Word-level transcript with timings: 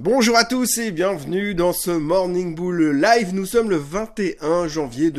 Bonjour 0.00 0.36
à 0.36 0.44
tous 0.44 0.78
et 0.78 0.90
bienvenue 0.90 1.54
dans 1.54 1.72
ce 1.72 1.92
Morning 1.92 2.56
Bull 2.56 3.00
Live. 3.00 3.32
Nous 3.32 3.46
sommes 3.46 3.70
le 3.70 3.76
21 3.76 4.66
janvier 4.66 5.12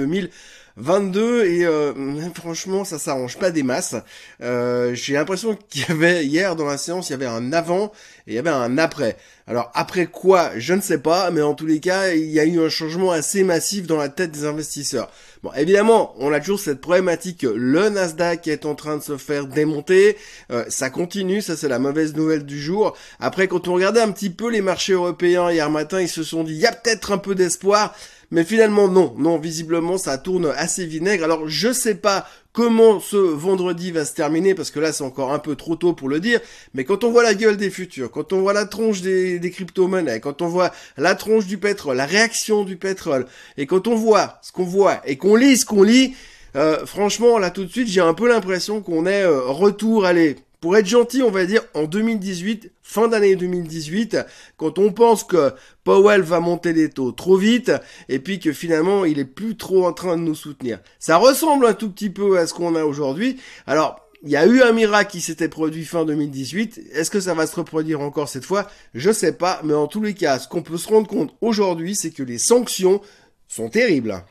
2022 0.77 1.45
et 1.45 1.65
euh, 1.65 1.93
franchement 2.33 2.83
ça 2.83 2.99
s'arrange 2.99 3.37
pas 3.37 3.51
des 3.51 3.63
masses. 3.63 3.95
Euh, 4.41 4.93
J'ai 4.93 5.13
l'impression 5.13 5.57
qu'il 5.69 5.87
y 5.87 5.91
avait 5.91 6.25
hier 6.25 6.55
dans 6.55 6.65
la 6.65 6.77
séance 6.77 7.09
il 7.09 7.13
y 7.13 7.15
avait 7.15 7.25
un 7.25 7.53
avant 7.53 7.93
et 8.27 8.31
il 8.31 8.33
y 8.35 8.39
avait 8.39 8.49
un 8.49 8.77
après. 8.77 9.17
Alors 9.47 9.71
après 9.75 10.07
quoi, 10.07 10.51
je 10.57 10.73
ne 10.73 10.81
sais 10.81 10.97
pas, 10.97 11.29
mais 11.31 11.41
en 11.41 11.53
tous 11.53 11.67
les 11.67 11.79
cas, 11.79 12.13
il 12.13 12.31
y 12.31 12.39
a 12.39 12.45
eu 12.45 12.59
un 12.59 12.69
changement 12.69 13.11
assez 13.11 13.43
massif 13.43 13.85
dans 13.85 13.97
la 13.97 14.09
tête 14.09 14.31
des 14.31 14.45
investisseurs. 14.45 15.11
Bon, 15.43 15.51
évidemment, 15.53 16.15
on 16.17 16.33
a 16.33 16.39
toujours 16.39 16.59
cette 16.59 16.81
problématique, 16.81 17.43
le 17.43 17.89
Nasdaq 17.89 18.47
est 18.47 18.65
en 18.65 18.73
train 18.73 18.97
de 18.97 19.03
se 19.03 19.17
faire 19.17 19.45
démonter, 19.45 20.17
euh, 20.51 20.65
ça 20.69 20.89
continue, 20.89 21.43
ça 21.43 21.55
c'est 21.55 21.67
la 21.67 21.77
mauvaise 21.77 22.15
nouvelle 22.15 22.43
du 22.43 22.59
jour. 22.59 22.97
Après, 23.19 23.47
quand 23.47 23.67
on 23.67 23.75
regardait 23.75 24.01
un 24.01 24.11
petit 24.11 24.31
peu 24.31 24.49
les 24.49 24.61
marchés 24.61 24.93
européens 24.93 25.51
hier 25.51 25.69
matin, 25.69 26.01
ils 26.01 26.09
se 26.09 26.23
sont 26.23 26.43
dit, 26.43 26.53
il 26.53 26.59
y 26.59 26.65
a 26.65 26.71
peut-être 26.71 27.11
un 27.11 27.19
peu 27.19 27.35
d'espoir, 27.35 27.95
mais 28.31 28.43
finalement 28.43 28.87
non, 28.87 29.13
non, 29.17 29.37
visiblement 29.37 29.97
ça 29.97 30.17
tourne 30.17 30.51
assez 30.55 30.85
vinaigre. 30.85 31.23
Alors 31.23 31.47
je 31.47 31.71
sais 31.71 31.95
pas 31.95 32.27
comment 32.55 32.99
ce 33.01 33.17
vendredi 33.17 33.91
va 33.91 34.05
se 34.05 34.13
terminer, 34.13 34.55
parce 34.55 34.71
que 34.71 34.79
là 34.79 34.93
c'est 34.93 35.03
encore 35.03 35.33
un 35.33 35.39
peu 35.39 35.55
trop 35.55 35.75
tôt 35.75 35.93
pour 35.93 36.07
le 36.07 36.19
dire, 36.19 36.39
mais 36.73 36.85
quand 36.85 37.03
on 37.03 37.11
voit 37.11 37.23
la 37.23 37.33
gueule 37.33 37.57
des 37.57 37.69
futurs, 37.69 38.09
quand 38.09 38.31
on 38.33 38.39
voit 38.41 38.53
la 38.53 38.65
tronche 38.65 39.01
des, 39.01 39.51
crypto-monnaies, 39.51 40.21
quand 40.21 40.41
on 40.41 40.47
voit 40.47 40.71
la 40.97 41.15
tronche 41.15 41.45
du 41.45 41.57
pétrole, 41.57 41.97
la 41.97 42.05
réaction 42.05 42.63
du 42.63 42.77
pétrole, 42.77 43.25
et 43.57 43.65
quand 43.65 43.87
on 43.87 43.95
voit 43.95 44.39
ce 44.41 44.51
qu'on 44.51 44.63
voit, 44.63 45.01
et 45.05 45.17
qu'on 45.17 45.35
lit 45.35 45.57
ce 45.57 45.65
qu'on 45.65 45.83
lit, 45.83 46.15
euh, 46.55 46.85
franchement 46.85 47.37
là 47.37 47.49
tout 47.49 47.65
de 47.65 47.71
suite 47.71 47.89
j'ai 47.89 48.01
un 48.01 48.13
peu 48.13 48.29
l'impression 48.29 48.81
qu'on 48.81 49.05
est 49.05 49.23
euh, 49.23 49.41
retour, 49.41 50.05
allez, 50.05 50.37
pour 50.65 50.75
être 50.77 50.87
gentil, 50.87 51.21
on 51.21 51.29
va 51.29 51.45
dire 51.45 51.61
en 51.75 51.83
2018, 51.83 52.71
fin 52.81 53.07
d'année 53.07 53.35
2018, 53.35 54.17
quand 54.57 54.79
on 54.79 54.91
pense 54.91 55.23
que 55.23 55.53
Powell 55.83 56.23
va 56.23 56.39
monter 56.39 56.73
les 56.73 56.89
taux 56.89 57.11
trop 57.11 57.37
vite 57.37 57.71
et 58.09 58.17
puis 58.17 58.39
que 58.39 58.51
finalement 58.51 59.05
il 59.05 59.19
est 59.19 59.25
plus 59.25 59.57
trop 59.57 59.85
en 59.85 59.93
train 59.93 60.17
de 60.17 60.23
nous 60.23 60.33
soutenir. 60.33 60.79
Ça 60.97 61.17
ressemble 61.17 61.67
un 61.67 61.75
tout 61.75 61.91
petit 61.91 62.09
peu 62.09 62.39
à 62.39 62.47
ce 62.47 62.55
qu'on 62.55 62.73
a 62.73 62.83
aujourd'hui. 62.83 63.39
Alors, 63.67 64.09
il 64.23 64.31
y 64.31 64.37
a 64.37 64.47
eu 64.47 64.63
un 64.63 64.71
miracle 64.71 65.11
qui 65.11 65.21
s'était 65.21 65.49
produit 65.49 65.85
fin 65.85 66.03
2018. 66.03 66.81
Est-ce 66.93 67.11
que 67.11 67.19
ça 67.19 67.35
va 67.35 67.45
se 67.45 67.55
reproduire 67.55 68.01
encore 68.01 68.27
cette 68.27 68.43
fois? 68.45 68.67
Je 68.95 69.11
sais 69.11 69.33
pas, 69.33 69.61
mais 69.63 69.75
en 69.75 69.85
tous 69.85 70.01
les 70.01 70.15
cas, 70.15 70.39
ce 70.39 70.47
qu'on 70.47 70.63
peut 70.63 70.77
se 70.77 70.87
rendre 70.87 71.07
compte 71.07 71.35
aujourd'hui, 71.41 71.93
c'est 71.93 72.09
que 72.09 72.23
les 72.23 72.39
sanctions 72.39 73.01
sont 73.47 73.69
terribles. 73.69 74.23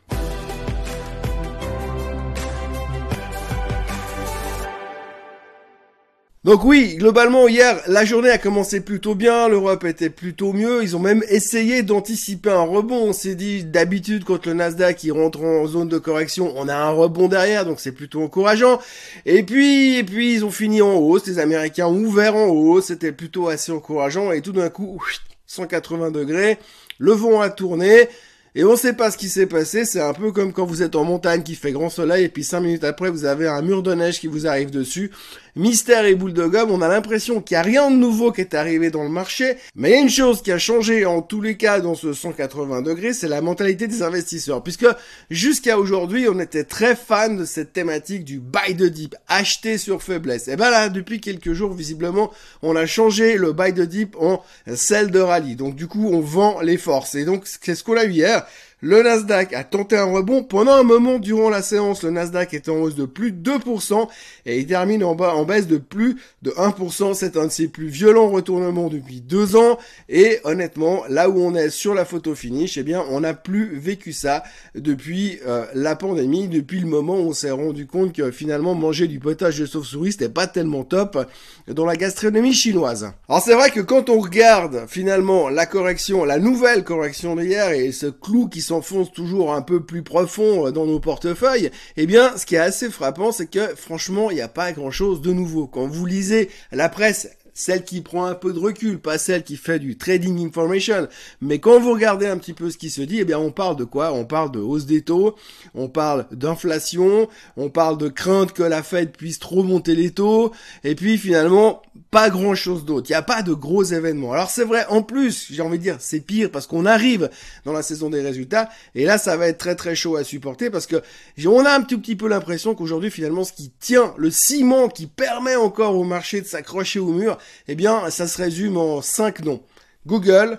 Donc 6.44 6.62
oui, 6.62 6.96
globalement 6.96 7.48
hier, 7.48 7.80
la 7.86 8.04
journée 8.04 8.28
a 8.28 8.36
commencé 8.36 8.82
plutôt 8.82 9.14
bien, 9.14 9.48
l'Europe 9.48 9.82
était 9.84 10.10
plutôt 10.10 10.52
mieux, 10.52 10.82
ils 10.82 10.94
ont 10.94 10.98
même 10.98 11.22
essayé 11.30 11.82
d'anticiper 11.82 12.50
un 12.50 12.64
rebond, 12.64 12.98
on 12.98 13.12
s'est 13.14 13.34
dit 13.34 13.64
d'habitude 13.64 14.24
quand 14.24 14.44
le 14.44 14.52
Nasdaq 14.52 15.04
il 15.04 15.12
rentre 15.12 15.42
en 15.42 15.66
zone 15.66 15.88
de 15.88 15.96
correction, 15.96 16.52
on 16.56 16.68
a 16.68 16.74
un 16.74 16.90
rebond 16.90 17.28
derrière, 17.28 17.64
donc 17.64 17.80
c'est 17.80 17.92
plutôt 17.92 18.22
encourageant. 18.22 18.78
Et 19.24 19.42
puis, 19.42 19.96
et 19.96 20.04
puis 20.04 20.34
ils 20.34 20.44
ont 20.44 20.50
fini 20.50 20.82
en 20.82 20.96
hausse, 20.96 21.26
les 21.26 21.38
Américains 21.38 21.86
ont 21.86 21.96
ouvert 21.96 22.36
en 22.36 22.48
hausse, 22.48 22.88
c'était 22.88 23.12
plutôt 23.12 23.48
assez 23.48 23.72
encourageant, 23.72 24.30
et 24.30 24.42
tout 24.42 24.52
d'un 24.52 24.68
coup, 24.68 25.02
180 25.46 26.10
degrés, 26.10 26.58
le 26.98 27.12
vent 27.12 27.40
a 27.40 27.48
tourné, 27.48 28.10
et 28.56 28.62
on 28.62 28.76
sait 28.76 28.92
pas 28.92 29.10
ce 29.10 29.16
qui 29.16 29.28
s'est 29.28 29.46
passé, 29.46 29.84
c'est 29.84 30.00
un 30.00 30.12
peu 30.12 30.30
comme 30.30 30.52
quand 30.52 30.64
vous 30.64 30.82
êtes 30.82 30.94
en 30.94 31.02
montagne 31.02 31.42
qui 31.42 31.56
fait 31.56 31.72
grand 31.72 31.90
soleil 31.90 32.24
et 32.24 32.28
puis 32.28 32.44
cinq 32.44 32.60
minutes 32.60 32.84
après 32.84 33.10
vous 33.10 33.24
avez 33.24 33.48
un 33.48 33.62
mur 33.62 33.82
de 33.82 33.92
neige 33.94 34.20
qui 34.20 34.28
vous 34.28 34.46
arrive 34.46 34.70
dessus. 34.70 35.10
Mystère 35.56 36.04
et 36.04 36.16
boule 36.16 36.32
de 36.32 36.46
gomme, 36.46 36.72
on 36.72 36.82
a 36.82 36.88
l'impression 36.88 37.40
qu'il 37.40 37.54
n'y 37.54 37.60
a 37.60 37.62
rien 37.62 37.88
de 37.88 37.96
nouveau 37.96 38.32
qui 38.32 38.40
est 38.40 38.54
arrivé 38.54 38.90
dans 38.90 39.04
le 39.04 39.08
marché, 39.08 39.56
mais 39.76 39.90
il 39.90 39.92
y 39.92 39.96
a 39.96 40.00
une 40.00 40.10
chose 40.10 40.42
qui 40.42 40.50
a 40.50 40.58
changé 40.58 41.06
en 41.06 41.22
tous 41.22 41.40
les 41.40 41.56
cas 41.56 41.78
dans 41.78 41.94
ce 41.94 42.12
180 42.12 42.82
degrés, 42.82 43.12
c'est 43.12 43.28
la 43.28 43.40
mentalité 43.40 43.86
des 43.86 44.02
investisseurs, 44.02 44.64
puisque 44.64 44.86
jusqu'à 45.30 45.78
aujourd'hui 45.78 46.26
on 46.28 46.40
était 46.40 46.64
très 46.64 46.96
fan 46.96 47.36
de 47.36 47.44
cette 47.44 47.72
thématique 47.72 48.24
du 48.24 48.40
buy 48.40 48.74
the 48.76 48.82
dip, 48.82 49.14
acheter 49.28 49.78
sur 49.78 50.02
faiblesse. 50.02 50.48
Et 50.48 50.56
ben 50.56 50.70
là, 50.70 50.88
depuis 50.88 51.20
quelques 51.20 51.52
jours, 51.52 51.72
visiblement, 51.72 52.32
on 52.62 52.74
a 52.74 52.84
changé 52.86 53.36
le 53.36 53.52
buy 53.52 53.72
the 53.72 53.82
dip 53.82 54.16
en 54.18 54.42
sell 54.74 55.12
de 55.12 55.20
rallye. 55.20 55.54
Donc 55.54 55.76
du 55.76 55.86
coup, 55.86 56.10
on 56.12 56.18
vend 56.18 56.62
les 56.62 56.78
forces. 56.78 57.14
Et 57.14 57.24
donc, 57.24 57.46
qu'est-ce 57.62 57.84
qu'on 57.84 57.96
a 57.96 58.04
eu 58.04 58.10
hier 58.10 58.44
le 58.84 59.02
Nasdaq 59.02 59.54
a 59.54 59.64
tenté 59.64 59.96
un 59.96 60.04
rebond. 60.04 60.44
Pendant 60.44 60.72
un 60.72 60.82
moment 60.82 61.18
durant 61.18 61.48
la 61.48 61.62
séance, 61.62 62.02
le 62.02 62.10
Nasdaq 62.10 62.52
est 62.52 62.68
en 62.68 62.76
hausse 62.76 62.94
de 62.94 63.06
plus 63.06 63.32
de 63.32 63.52
2% 63.52 64.08
et 64.44 64.58
il 64.58 64.66
termine 64.66 65.02
en, 65.02 65.14
bas, 65.14 65.34
en 65.34 65.44
baisse 65.44 65.66
de 65.66 65.78
plus 65.78 66.18
de 66.42 66.50
1%. 66.50 67.14
C'est 67.14 67.38
un 67.38 67.46
de 67.46 67.50
ses 67.50 67.68
plus 67.68 67.86
violents 67.86 68.28
retournements 68.28 68.88
depuis 68.88 69.22
deux 69.22 69.56
ans. 69.56 69.78
Et 70.10 70.38
honnêtement, 70.44 71.04
là 71.08 71.30
où 71.30 71.40
on 71.40 71.54
est 71.54 71.70
sur 71.70 71.94
la 71.94 72.04
photo 72.04 72.34
finish, 72.34 72.76
eh 72.76 72.82
bien, 72.82 73.02
on 73.08 73.20
n'a 73.20 73.32
plus 73.32 73.78
vécu 73.78 74.12
ça 74.12 74.44
depuis 74.74 75.38
euh, 75.46 75.64
la 75.72 75.96
pandémie, 75.96 76.48
depuis 76.48 76.80
le 76.80 76.86
moment 76.86 77.16
où 77.16 77.30
on 77.30 77.32
s'est 77.32 77.50
rendu 77.50 77.86
compte 77.86 78.12
que 78.12 78.30
finalement 78.30 78.74
manger 78.74 79.08
du 79.08 79.18
potage 79.18 79.60
de 79.60 79.64
sauve-souris 79.64 80.12
c'était 80.12 80.28
pas 80.28 80.46
tellement 80.46 80.84
top 80.84 81.26
dans 81.68 81.86
la 81.86 81.96
gastronomie 81.96 82.52
chinoise. 82.52 83.12
Alors 83.30 83.42
c'est 83.42 83.54
vrai 83.54 83.70
que 83.70 83.80
quand 83.80 84.10
on 84.10 84.20
regarde 84.20 84.84
finalement 84.88 85.48
la 85.48 85.64
correction, 85.64 86.24
la 86.26 86.38
nouvelle 86.38 86.84
correction 86.84 87.34
d'hier 87.34 87.70
et 87.70 87.90
ce 87.90 88.06
clou 88.06 88.48
qui 88.48 88.60
sont 88.60 88.73
s'enfonce 88.74 89.12
toujours 89.12 89.54
un 89.54 89.62
peu 89.62 89.84
plus 89.84 90.02
profond 90.02 90.66
euh, 90.66 90.72
dans 90.72 90.86
nos 90.86 90.98
portefeuilles, 90.98 91.70
eh 91.96 92.06
bien, 92.06 92.36
ce 92.36 92.44
qui 92.44 92.56
est 92.56 92.58
assez 92.58 92.90
frappant, 92.90 93.30
c'est 93.30 93.46
que 93.46 93.74
franchement, 93.76 94.30
il 94.30 94.34
n'y 94.34 94.40
a 94.40 94.48
pas 94.48 94.72
grand-chose 94.72 95.20
de 95.20 95.32
nouveau. 95.32 95.66
Quand 95.66 95.86
vous 95.86 96.06
lisez 96.06 96.50
la 96.72 96.88
presse 96.88 97.28
celle 97.54 97.84
qui 97.84 98.00
prend 98.00 98.26
un 98.26 98.34
peu 98.34 98.52
de 98.52 98.58
recul, 98.58 98.98
pas 98.98 99.16
celle 99.16 99.44
qui 99.44 99.56
fait 99.56 99.78
du 99.78 99.96
trading 99.96 100.44
information. 100.44 101.08
Mais 101.40 101.60
quand 101.60 101.80
vous 101.80 101.92
regardez 101.92 102.26
un 102.26 102.36
petit 102.36 102.52
peu 102.52 102.70
ce 102.70 102.76
qui 102.76 102.90
se 102.90 103.00
dit, 103.00 103.20
eh 103.20 103.24
bien 103.24 103.38
on 103.38 103.52
parle 103.52 103.76
de 103.76 103.84
quoi? 103.84 104.12
On 104.12 104.24
parle 104.24 104.50
de 104.50 104.58
hausse 104.58 104.86
des 104.86 105.02
taux, 105.02 105.36
on 105.74 105.88
parle 105.88 106.26
d'inflation, 106.32 107.28
on 107.56 107.70
parle 107.70 107.96
de 107.96 108.08
crainte 108.08 108.52
que 108.52 108.64
la 108.64 108.82
Fed 108.82 109.12
puisse 109.16 109.38
trop 109.38 109.62
monter 109.62 109.94
les 109.94 110.10
taux, 110.10 110.52
et 110.82 110.94
puis 110.94 111.16
finalement 111.16 111.82
pas 112.10 112.28
grand 112.28 112.54
chose 112.54 112.84
d'autre. 112.84 113.08
Il 113.08 113.12
n'y 113.12 113.16
a 113.16 113.22
pas 113.22 113.42
de 113.42 113.52
gros 113.52 113.84
événements. 113.84 114.32
Alors 114.32 114.50
c'est 114.50 114.64
vrai, 114.64 114.84
en 114.88 115.02
plus, 115.02 115.46
j'ai 115.50 115.62
envie 115.62 115.78
de 115.78 115.82
dire, 115.82 115.96
c'est 116.00 116.20
pire 116.20 116.50
parce 116.50 116.66
qu'on 116.66 116.86
arrive 116.86 117.30
dans 117.64 117.72
la 117.72 117.82
saison 117.82 118.10
des 118.10 118.20
résultats, 118.20 118.68
et 118.94 119.04
là 119.04 119.16
ça 119.16 119.36
va 119.36 119.46
être 119.46 119.58
très 119.58 119.76
très 119.76 119.94
chaud 119.94 120.16
à 120.16 120.24
supporter 120.24 120.70
parce 120.70 120.86
que 120.86 121.02
on 121.46 121.64
a 121.64 121.70
un 121.70 121.82
tout 121.82 122.00
petit 122.00 122.16
peu 122.16 122.26
l'impression 122.26 122.74
qu'aujourd'hui 122.74 123.10
finalement 123.10 123.44
ce 123.44 123.52
qui 123.52 123.70
tient, 123.78 124.12
le 124.16 124.30
ciment 124.30 124.88
qui 124.88 125.06
permet 125.06 125.54
encore 125.54 125.96
au 125.96 126.02
marché 126.04 126.40
de 126.40 126.46
s'accrocher 126.46 126.98
au 126.98 127.12
mur, 127.12 127.38
eh 127.68 127.74
bien, 127.74 128.10
ça 128.10 128.26
se 128.26 128.40
résume 128.40 128.76
en 128.76 129.02
cinq 129.02 129.44
noms. 129.44 129.62
Google, 130.06 130.58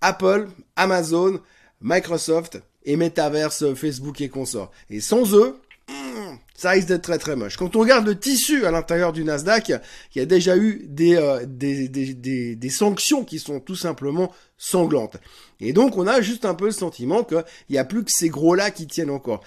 Apple, 0.00 0.48
Amazon, 0.76 1.40
Microsoft 1.80 2.60
et 2.84 2.96
Metaverse, 2.96 3.74
Facebook 3.74 4.20
et 4.20 4.28
consorts. 4.28 4.70
Et 4.88 5.00
sans 5.00 5.34
eux, 5.34 5.60
hmm, 5.88 6.36
ça 6.54 6.70
risque 6.70 6.88
d'être 6.88 7.02
très 7.02 7.18
très 7.18 7.36
moche. 7.36 7.56
Quand 7.56 7.76
on 7.76 7.80
regarde 7.80 8.06
le 8.06 8.18
tissu 8.18 8.66
à 8.66 8.70
l'intérieur 8.70 9.12
du 9.12 9.24
Nasdaq, 9.24 9.68
il 10.14 10.18
y 10.18 10.20
a 10.20 10.26
déjà 10.26 10.56
eu 10.56 10.84
des, 10.88 11.16
euh, 11.16 12.70
sanctions 12.70 13.24
qui 13.24 13.38
sont 13.38 13.60
tout 13.60 13.76
simplement 13.76 14.32
sanglantes. 14.56 15.16
Et 15.60 15.72
donc 15.72 15.96
on 15.96 16.06
a 16.06 16.20
juste 16.20 16.44
un 16.44 16.54
peu 16.54 16.66
le 16.66 16.72
sentiment 16.72 17.24
qu'il 17.24 17.44
n'y 17.70 17.78
a 17.78 17.84
plus 17.84 18.04
que 18.04 18.10
ces 18.12 18.28
gros-là 18.28 18.70
qui 18.70 18.86
tiennent 18.86 19.10
encore. 19.10 19.42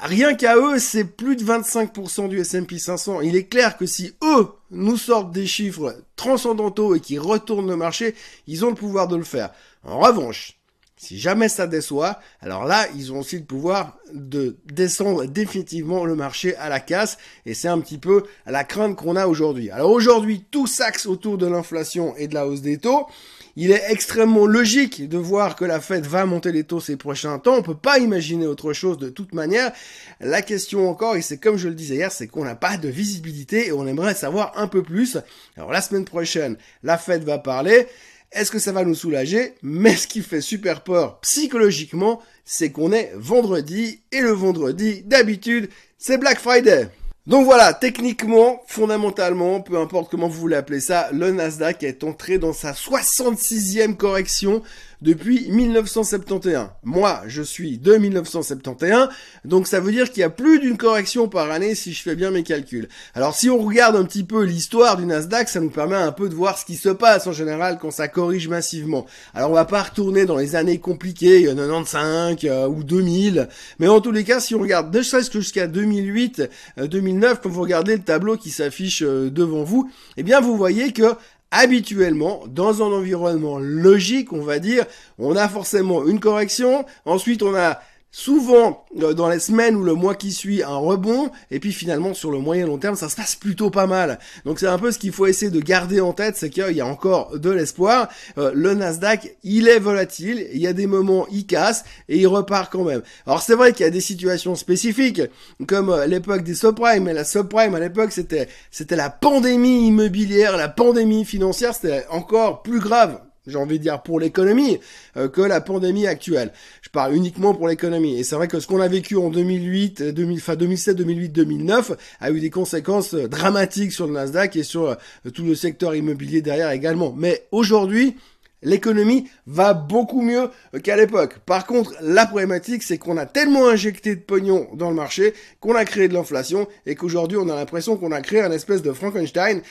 Rien 0.00 0.34
qu'à 0.34 0.56
eux, 0.56 0.78
c'est 0.78 1.04
plus 1.04 1.34
de 1.36 1.44
25% 1.44 2.28
du 2.28 2.38
S&P 2.40 2.78
500. 2.78 3.20
Il 3.22 3.34
est 3.34 3.46
clair 3.46 3.76
que 3.76 3.86
si 3.86 4.14
eux 4.22 4.48
nous 4.70 4.96
sortent 4.96 5.32
des 5.32 5.46
chiffres 5.46 5.96
transcendantaux 6.14 6.94
et 6.94 7.00
qui 7.00 7.18
retournent 7.18 7.68
le 7.68 7.76
marché, 7.76 8.14
ils 8.46 8.64
ont 8.64 8.68
le 8.68 8.76
pouvoir 8.76 9.08
de 9.08 9.16
le 9.16 9.24
faire. 9.24 9.50
En 9.82 9.98
revanche, 9.98 10.57
si 10.98 11.16
jamais 11.16 11.48
ça 11.48 11.68
déçoit, 11.68 12.18
alors 12.40 12.64
là, 12.64 12.86
ils 12.96 13.12
ont 13.12 13.20
aussi 13.20 13.38
le 13.38 13.44
pouvoir 13.44 13.96
de 14.12 14.56
descendre 14.66 15.26
définitivement 15.26 16.04
le 16.04 16.16
marché 16.16 16.56
à 16.56 16.68
la 16.68 16.80
casse. 16.80 17.18
Et 17.46 17.54
c'est 17.54 17.68
un 17.68 17.78
petit 17.78 17.98
peu 17.98 18.24
la 18.46 18.64
crainte 18.64 18.96
qu'on 18.96 19.14
a 19.14 19.28
aujourd'hui. 19.28 19.70
Alors 19.70 19.92
aujourd'hui, 19.92 20.44
tout 20.50 20.66
s'axe 20.66 21.06
autour 21.06 21.38
de 21.38 21.46
l'inflation 21.46 22.16
et 22.16 22.26
de 22.26 22.34
la 22.34 22.48
hausse 22.48 22.62
des 22.62 22.78
taux. 22.78 23.06
Il 23.54 23.70
est 23.70 23.90
extrêmement 23.90 24.46
logique 24.46 25.08
de 25.08 25.18
voir 25.18 25.56
que 25.56 25.64
la 25.64 25.80
Fed 25.80 26.04
va 26.06 26.26
monter 26.26 26.52
les 26.52 26.64
taux 26.64 26.80
ces 26.80 26.96
prochains 26.96 27.38
temps. 27.38 27.54
On 27.54 27.62
peut 27.62 27.74
pas 27.76 27.98
imaginer 27.98 28.46
autre 28.46 28.72
chose 28.72 28.98
de 28.98 29.08
toute 29.08 29.34
manière. 29.34 29.72
La 30.20 30.42
question 30.42 30.88
encore, 30.88 31.16
et 31.16 31.22
c'est 31.22 31.38
comme 31.38 31.56
je 31.56 31.68
le 31.68 31.74
disais 31.74 31.96
hier, 31.96 32.12
c'est 32.12 32.28
qu'on 32.28 32.44
n'a 32.44 32.54
pas 32.54 32.76
de 32.76 32.88
visibilité 32.88 33.68
et 33.68 33.72
on 33.72 33.86
aimerait 33.86 34.14
savoir 34.14 34.52
un 34.56 34.68
peu 34.68 34.82
plus. 34.82 35.18
Alors 35.56 35.72
la 35.72 35.80
semaine 35.80 36.04
prochaine, 36.04 36.56
la 36.82 36.98
Fed 36.98 37.24
va 37.24 37.38
parler. 37.38 37.86
Est-ce 38.32 38.50
que 38.50 38.58
ça 38.58 38.72
va 38.72 38.84
nous 38.84 38.94
soulager? 38.94 39.54
Mais 39.62 39.96
ce 39.96 40.06
qui 40.06 40.20
fait 40.20 40.42
super 40.42 40.82
peur 40.82 41.18
psychologiquement, 41.20 42.20
c'est 42.44 42.70
qu'on 42.70 42.92
est 42.92 43.12
vendredi 43.14 44.02
et 44.12 44.20
le 44.20 44.32
vendredi, 44.32 45.02
d'habitude, 45.02 45.70
c'est 45.96 46.18
Black 46.18 46.38
Friday. 46.38 46.88
Donc 47.26 47.44
voilà, 47.44 47.74
techniquement, 47.74 48.62
fondamentalement, 48.66 49.60
peu 49.60 49.78
importe 49.78 50.10
comment 50.10 50.28
vous 50.28 50.40
voulez 50.40 50.56
appeler 50.56 50.80
ça, 50.80 51.10
le 51.12 51.30
Nasdaq 51.30 51.82
est 51.82 52.02
entré 52.02 52.38
dans 52.38 52.54
sa 52.54 52.72
66e 52.72 53.96
correction 53.96 54.62
depuis 55.02 55.48
1971. 55.50 56.68
Moi, 56.82 57.22
je 57.26 57.42
suis 57.42 57.78
de 57.78 57.96
1971, 57.96 59.08
donc 59.44 59.66
ça 59.66 59.80
veut 59.80 59.92
dire 59.92 60.10
qu'il 60.10 60.20
y 60.20 60.24
a 60.24 60.30
plus 60.30 60.58
d'une 60.58 60.76
correction 60.76 61.28
par 61.28 61.50
année 61.50 61.74
si 61.74 61.92
je 61.92 62.02
fais 62.02 62.16
bien 62.16 62.30
mes 62.30 62.42
calculs. 62.42 62.88
Alors 63.14 63.34
si 63.34 63.48
on 63.50 63.58
regarde 63.58 63.96
un 63.96 64.04
petit 64.04 64.24
peu 64.24 64.44
l'histoire 64.44 64.96
du 64.96 65.06
Nasdaq, 65.06 65.48
ça 65.48 65.60
nous 65.60 65.70
permet 65.70 65.96
un 65.96 66.12
peu 66.12 66.28
de 66.28 66.34
voir 66.34 66.58
ce 66.58 66.64
qui 66.64 66.76
se 66.76 66.88
passe 66.88 67.26
en 67.26 67.32
général 67.32 67.78
quand 67.80 67.90
ça 67.90 68.08
corrige 68.08 68.48
massivement. 68.48 69.06
Alors 69.34 69.50
on 69.50 69.54
va 69.54 69.64
pas 69.64 69.82
retourner 69.82 70.24
dans 70.24 70.36
les 70.36 70.56
années 70.56 70.78
compliquées, 70.78 71.44
95 71.44 72.36
euh, 72.44 72.68
ou 72.68 72.82
2000, 72.82 73.48
mais 73.78 73.88
en 73.88 74.00
tous 74.00 74.12
les 74.12 74.24
cas, 74.24 74.40
si 74.40 74.54
on 74.54 74.60
regarde 74.60 74.94
ne 74.94 75.02
serait-ce 75.02 75.30
que 75.30 75.40
jusqu'à 75.40 75.66
2008, 75.66 76.42
2009, 76.78 77.32
euh, 77.32 77.36
quand 77.42 77.48
vous 77.48 77.62
regardez 77.62 77.96
le 77.96 78.02
tableau 78.02 78.36
qui 78.36 78.50
s'affiche 78.50 79.02
euh, 79.02 79.30
devant 79.30 79.62
vous, 79.62 79.90
eh 80.16 80.22
bien 80.22 80.40
vous 80.40 80.56
voyez 80.56 80.92
que 80.92 81.14
habituellement, 81.50 82.44
dans 82.46 82.82
un 82.82 82.92
environnement 82.92 83.58
logique, 83.58 84.32
on 84.32 84.42
va 84.42 84.58
dire, 84.58 84.84
on 85.18 85.36
a 85.36 85.48
forcément 85.48 86.06
une 86.06 86.20
correction, 86.20 86.84
ensuite 87.04 87.42
on 87.42 87.54
a 87.54 87.80
souvent 88.10 88.86
euh, 89.00 89.12
dans 89.12 89.28
les 89.28 89.38
semaines 89.38 89.76
ou 89.76 89.84
le 89.84 89.94
mois 89.94 90.14
qui 90.14 90.32
suit 90.32 90.62
un 90.62 90.76
rebond 90.76 91.30
et 91.50 91.60
puis 91.60 91.72
finalement 91.72 92.14
sur 92.14 92.30
le 92.30 92.38
moyen 92.38 92.66
long 92.66 92.78
terme 92.78 92.96
ça 92.96 93.08
se 93.08 93.16
passe 93.16 93.36
plutôt 93.36 93.70
pas 93.70 93.86
mal. 93.86 94.18
Donc 94.44 94.58
c'est 94.58 94.66
un 94.66 94.78
peu 94.78 94.90
ce 94.90 94.98
qu'il 94.98 95.12
faut 95.12 95.26
essayer 95.26 95.50
de 95.50 95.60
garder 95.60 96.00
en 96.00 96.12
tête 96.12 96.36
c'est 96.36 96.50
qu'il 96.50 96.72
y 96.72 96.80
a 96.80 96.86
encore 96.86 97.38
de 97.38 97.50
l'espoir. 97.50 98.08
Euh, 98.38 98.50
le 98.54 98.74
Nasdaq 98.74 99.36
il 99.42 99.68
est 99.68 99.78
volatile 99.78 100.46
il 100.52 100.60
y 100.60 100.66
a 100.66 100.72
des 100.72 100.86
moments 100.86 101.26
il 101.30 101.46
casse 101.46 101.84
et 102.08 102.18
il 102.18 102.26
repart 102.26 102.72
quand 102.72 102.84
même. 102.84 103.02
Alors 103.26 103.42
c'est 103.42 103.54
vrai 103.54 103.72
qu'il 103.72 103.84
y 103.84 103.88
a 103.88 103.90
des 103.90 104.00
situations 104.00 104.54
spécifiques 104.54 105.22
comme 105.66 105.90
euh, 105.90 106.06
l'époque 106.06 106.42
des 106.42 106.54
subprimes 106.54 107.04
mais 107.04 107.14
la 107.14 107.24
subprime 107.24 107.74
à 107.74 107.80
l'époque 107.80 108.12
c'était 108.12 108.48
c'était 108.70 108.96
la 108.96 109.10
pandémie 109.10 109.86
immobilière 109.86 110.56
la 110.56 110.68
pandémie 110.68 111.26
financière 111.26 111.74
c'était 111.74 112.06
encore 112.10 112.62
plus 112.62 112.80
grave 112.80 113.20
j'ai 113.48 113.56
envie 113.56 113.78
de 113.78 113.82
dire 113.82 114.02
pour 114.02 114.20
l'économie, 114.20 114.78
euh, 115.16 115.28
que 115.28 115.40
la 115.40 115.60
pandémie 115.60 116.06
actuelle. 116.06 116.52
Je 116.82 116.90
parle 116.90 117.14
uniquement 117.14 117.54
pour 117.54 117.68
l'économie. 117.68 118.18
Et 118.18 118.24
c'est 118.24 118.36
vrai 118.36 118.48
que 118.48 118.60
ce 118.60 118.66
qu'on 118.66 118.80
a 118.80 118.88
vécu 118.88 119.16
en 119.16 119.30
2008, 119.30 120.02
2000, 120.02 120.38
enfin 120.38 120.56
2007, 120.56 120.96
2008, 120.96 121.28
2009 121.30 121.92
a 122.20 122.30
eu 122.30 122.40
des 122.40 122.50
conséquences 122.50 123.14
euh, 123.14 123.28
dramatiques 123.28 123.92
sur 123.92 124.06
le 124.06 124.12
Nasdaq 124.12 124.56
et 124.56 124.62
sur 124.62 124.88
euh, 124.88 124.94
tout 125.34 125.44
le 125.44 125.54
secteur 125.54 125.94
immobilier 125.94 126.42
derrière 126.42 126.70
également. 126.70 127.14
Mais 127.16 127.46
aujourd'hui, 127.50 128.16
L'économie 128.62 129.28
va 129.46 129.72
beaucoup 129.72 130.20
mieux 130.20 130.50
qu'à 130.82 130.96
l'époque. 130.96 131.38
Par 131.46 131.64
contre, 131.64 131.94
la 132.00 132.26
problématique, 132.26 132.82
c'est 132.82 132.98
qu'on 132.98 133.16
a 133.16 133.24
tellement 133.24 133.68
injecté 133.68 134.16
de 134.16 134.20
pognon 134.20 134.66
dans 134.74 134.90
le 134.90 134.96
marché 134.96 135.32
qu'on 135.60 135.76
a 135.76 135.84
créé 135.84 136.08
de 136.08 136.14
l'inflation 136.14 136.66
et 136.84 136.96
qu'aujourd'hui, 136.96 137.38
on 137.38 137.48
a 137.48 137.54
l'impression 137.54 137.96
qu'on 137.96 138.10
a 138.10 138.20
créé 138.20 138.40
un 138.40 138.50
espèce 138.50 138.82
de 138.82 138.92
Frankenstein 138.92 139.62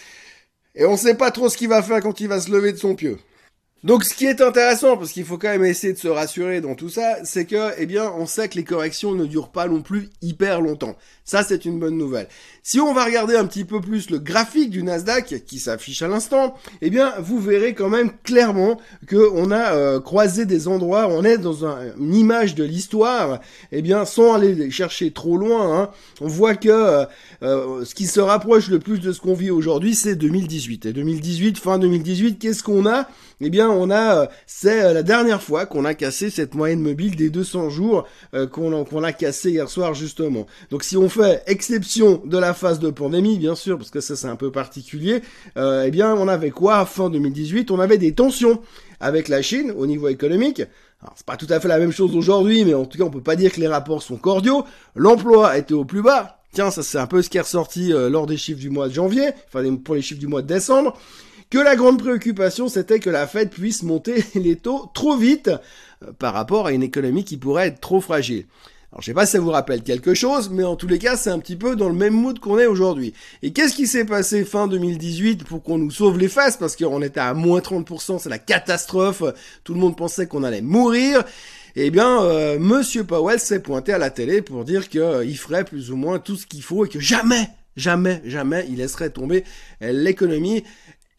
et 0.73 0.85
on 0.85 0.95
sait 0.95 1.15
pas 1.15 1.31
trop 1.31 1.49
ce 1.49 1.57
qu'il 1.57 1.67
va 1.67 1.81
faire 1.81 1.99
quand 1.99 2.21
il 2.21 2.29
va 2.29 2.39
se 2.39 2.49
lever 2.49 2.71
de 2.71 2.77
son 2.77 2.95
pieu. 2.95 3.17
Donc 3.83 4.03
ce 4.03 4.15
qui 4.15 4.25
est 4.25 4.41
intéressant, 4.41 4.97
parce 4.97 5.11
qu'il 5.11 5.23
faut 5.23 5.37
quand 5.37 5.49
même 5.49 5.63
essayer 5.63 5.93
de 5.93 5.99
se 5.99 6.07
rassurer 6.07 6.61
dans 6.61 6.73
tout 6.73 6.89
ça, 6.89 7.17
c'est 7.23 7.45
que, 7.45 7.73
eh 7.77 7.85
bien, 7.85 8.11
on 8.17 8.25
sait 8.25 8.49
que 8.49 8.55
les 8.55 8.63
corrections 8.63 9.13
ne 9.13 9.25
durent 9.25 9.51
pas 9.51 9.67
non 9.67 9.83
plus 9.83 10.09
hyper 10.23 10.61
longtemps. 10.61 10.95
Ça, 11.25 11.43
c'est 11.43 11.63
une 11.63 11.77
bonne 11.77 11.97
nouvelle. 11.97 12.27
Si 12.63 12.79
on 12.79 12.93
va 12.93 13.05
regarder 13.05 13.35
un 13.35 13.45
petit 13.45 13.65
peu 13.65 13.79
plus 13.79 14.09
le 14.09 14.17
graphique 14.17 14.71
du 14.71 14.81
Nasdaq, 14.81 15.43
qui 15.45 15.59
s'affiche 15.59 16.01
à 16.01 16.07
l'instant, 16.07 16.55
eh 16.81 16.89
bien, 16.89 17.13
vous 17.19 17.39
verrez 17.39 17.75
quand 17.75 17.89
même 17.89 18.11
clairement 18.23 18.79
que 19.05 19.29
on 19.33 19.51
a 19.51 19.73
euh, 19.73 19.99
croisé 19.99 20.45
des 20.45 20.67
endroits, 20.67 21.07
on 21.09 21.23
est 21.23 21.37
dans 21.37 21.63
une 21.65 22.15
image 22.15 22.55
de 22.55 22.63
l'histoire, 22.63 23.41
eh 23.71 23.83
bien, 23.83 24.05
sans 24.05 24.33
aller 24.33 24.71
chercher 24.71 25.11
trop 25.11 25.37
loin, 25.37 25.81
hein, 25.81 25.89
on 26.19 26.27
voit 26.27 26.55
que 26.55 26.69
euh, 26.69 27.05
euh, 27.43 27.85
ce 27.85 27.93
qui 27.93 28.07
se 28.07 28.19
rapproche 28.19 28.69
le 28.69 28.79
plus 28.79 28.99
de 28.99 29.11
ce 29.11 29.21
qu'on 29.21 29.35
vit 29.35 29.51
aujourd'hui, 29.51 29.93
c'est 29.93 30.15
2018. 30.15 30.87
Et 30.87 30.93
2018, 30.93 31.59
fin 31.59 31.77
2018, 31.77 32.39
qu'est-ce 32.39 32.63
qu'on 32.63 32.87
a? 32.87 33.07
Eh 33.39 33.51
bien, 33.51 33.69
on 33.69 33.91
a, 33.91 34.23
euh, 34.23 34.27
c'est 34.47 34.83
euh, 34.83 34.93
la 34.93 35.03
dernière 35.03 35.43
fois 35.43 35.67
qu'on 35.67 35.85
a 35.85 35.93
cassé 35.93 36.31
cette 36.31 36.55
moyenne 36.55 36.81
mobile 36.81 37.15
des 37.15 37.29
200 37.29 37.69
jours 37.69 38.07
euh, 38.33 38.47
qu'on 38.47 38.83
qu'on 38.83 39.03
a 39.03 39.13
cassé 39.13 39.51
hier 39.51 39.69
soir 39.69 39.93
justement. 39.93 40.47
Donc 40.71 40.83
si 40.83 40.97
on 40.97 41.07
fait 41.07 41.43
exception 41.45 42.23
de 42.25 42.37
la 42.39 42.55
phase 42.55 42.79
de 42.79 42.89
pandémie, 42.89 43.37
bien 43.37 43.53
sûr, 43.53 43.77
parce 43.77 43.91
que 43.91 44.01
ça 44.01 44.15
c'est 44.15 44.27
un 44.27 44.35
peu 44.35 44.51
particulier, 44.51 45.21
eh 45.55 45.91
bien 45.91 46.15
on 46.15 46.27
avait 46.27 46.49
quoi 46.49 46.85
fin 46.85 47.09
2018 47.09 47.69
On 47.71 47.79
avait 47.79 47.97
des 47.97 48.13
tensions 48.13 48.59
avec 48.99 49.27
la 49.27 49.41
Chine 49.41 49.71
au 49.77 49.85
niveau 49.85 50.07
économique. 50.07 50.63
Alors 51.01 51.13
c'est 51.15 51.25
pas 51.25 51.37
tout 51.37 51.47
à 51.49 51.59
fait 51.59 51.67
la 51.67 51.77
même 51.77 51.91
chose 51.91 52.15
aujourd'hui, 52.15 52.65
mais 52.65 52.73
en 52.73 52.85
tout 52.85 52.97
cas 52.97 53.03
on 53.03 53.11
peut 53.11 53.21
pas 53.21 53.35
dire 53.35 53.51
que 53.51 53.59
les 53.59 53.67
rapports 53.67 54.01
sont 54.01 54.17
cordiaux. 54.17 54.65
L'emploi 54.95 55.57
était 55.57 55.75
au 55.75 55.85
plus 55.85 56.01
bas. 56.01 56.39
Tiens, 56.53 56.71
ça 56.71 56.81
c'est 56.81 56.97
un 56.97 57.07
peu 57.07 57.21
ce 57.21 57.29
qui 57.29 57.37
est 57.37 57.41
ressorti 57.41 57.89
lors 57.89 58.25
des 58.25 58.37
chiffres 58.37 58.59
du 58.59 58.71
mois 58.71 58.87
de 58.87 58.93
janvier, 58.93 59.29
enfin 59.47 59.63
pour 59.75 59.93
les 59.93 60.01
chiffres 60.01 60.19
du 60.19 60.27
mois 60.27 60.41
de 60.41 60.47
décembre 60.47 60.97
que 61.49 61.57
la 61.57 61.75
grande 61.75 61.99
préoccupation 61.99 62.67
c'était 62.69 62.99
que 62.99 63.09
la 63.09 63.27
Fed 63.27 63.49
puisse 63.49 63.83
monter 63.83 64.23
les 64.35 64.55
taux 64.55 64.89
trop 64.93 65.17
vite 65.17 65.49
euh, 66.03 66.11
par 66.17 66.33
rapport 66.33 66.67
à 66.67 66.71
une 66.71 66.83
économie 66.83 67.23
qui 67.23 67.37
pourrait 67.37 67.67
être 67.67 67.81
trop 67.81 68.01
fragile. 68.01 68.45
Alors 68.91 69.01
je 69.01 69.07
sais 69.07 69.13
pas 69.13 69.25
si 69.25 69.33
ça 69.33 69.39
vous 69.39 69.51
rappelle 69.51 69.83
quelque 69.83 70.13
chose, 70.13 70.49
mais 70.49 70.63
en 70.63 70.77
tous 70.77 70.87
les 70.87 70.97
cas 70.97 71.17
c'est 71.17 71.29
un 71.29 71.39
petit 71.39 71.57
peu 71.57 71.75
dans 71.75 71.89
le 71.89 71.95
même 71.95 72.13
mood 72.13 72.39
qu'on 72.39 72.57
est 72.57 72.67
aujourd'hui. 72.67 73.13
Et 73.41 73.51
qu'est-ce 73.51 73.75
qui 73.75 73.85
s'est 73.85 74.05
passé 74.05 74.45
fin 74.45 74.67
2018 74.67 75.43
pour 75.43 75.61
qu'on 75.61 75.77
nous 75.77 75.91
sauve 75.91 76.17
les 76.17 76.29
fesses 76.29 76.55
Parce 76.55 76.77
qu'on 76.77 77.01
était 77.01 77.19
à 77.19 77.33
moins 77.33 77.59
30%, 77.59 78.19
c'est 78.19 78.29
la 78.29 78.39
catastrophe, 78.39 79.23
tout 79.65 79.73
le 79.73 79.79
monde 79.79 79.97
pensait 79.97 80.27
qu'on 80.27 80.43
allait 80.43 80.61
mourir. 80.61 81.23
Eh 81.79 81.91
bien, 81.91 82.23
euh, 82.23 82.57
Monsieur 82.57 83.03
Powell 83.03 83.39
s'est 83.39 83.59
pointé 83.59 83.93
à 83.93 83.99
la 83.99 84.09
télé 84.09 84.41
pour 84.41 84.63
dire 84.63 84.89
qu'il 84.89 85.01
euh, 85.01 85.33
ferait 85.35 85.63
plus 85.63 85.91
ou 85.91 85.95
moins 85.95 86.17
tout 86.17 86.35
ce 86.35 86.47
qu'il 86.47 86.63
faut 86.63 86.85
et 86.85 86.89
que 86.89 86.99
jamais, 86.99 87.49
jamais, 87.75 88.19
jamais 88.25 88.65
il 88.67 88.77
laisserait 88.77 89.11
tomber 89.11 89.43
l'économie 89.81 90.63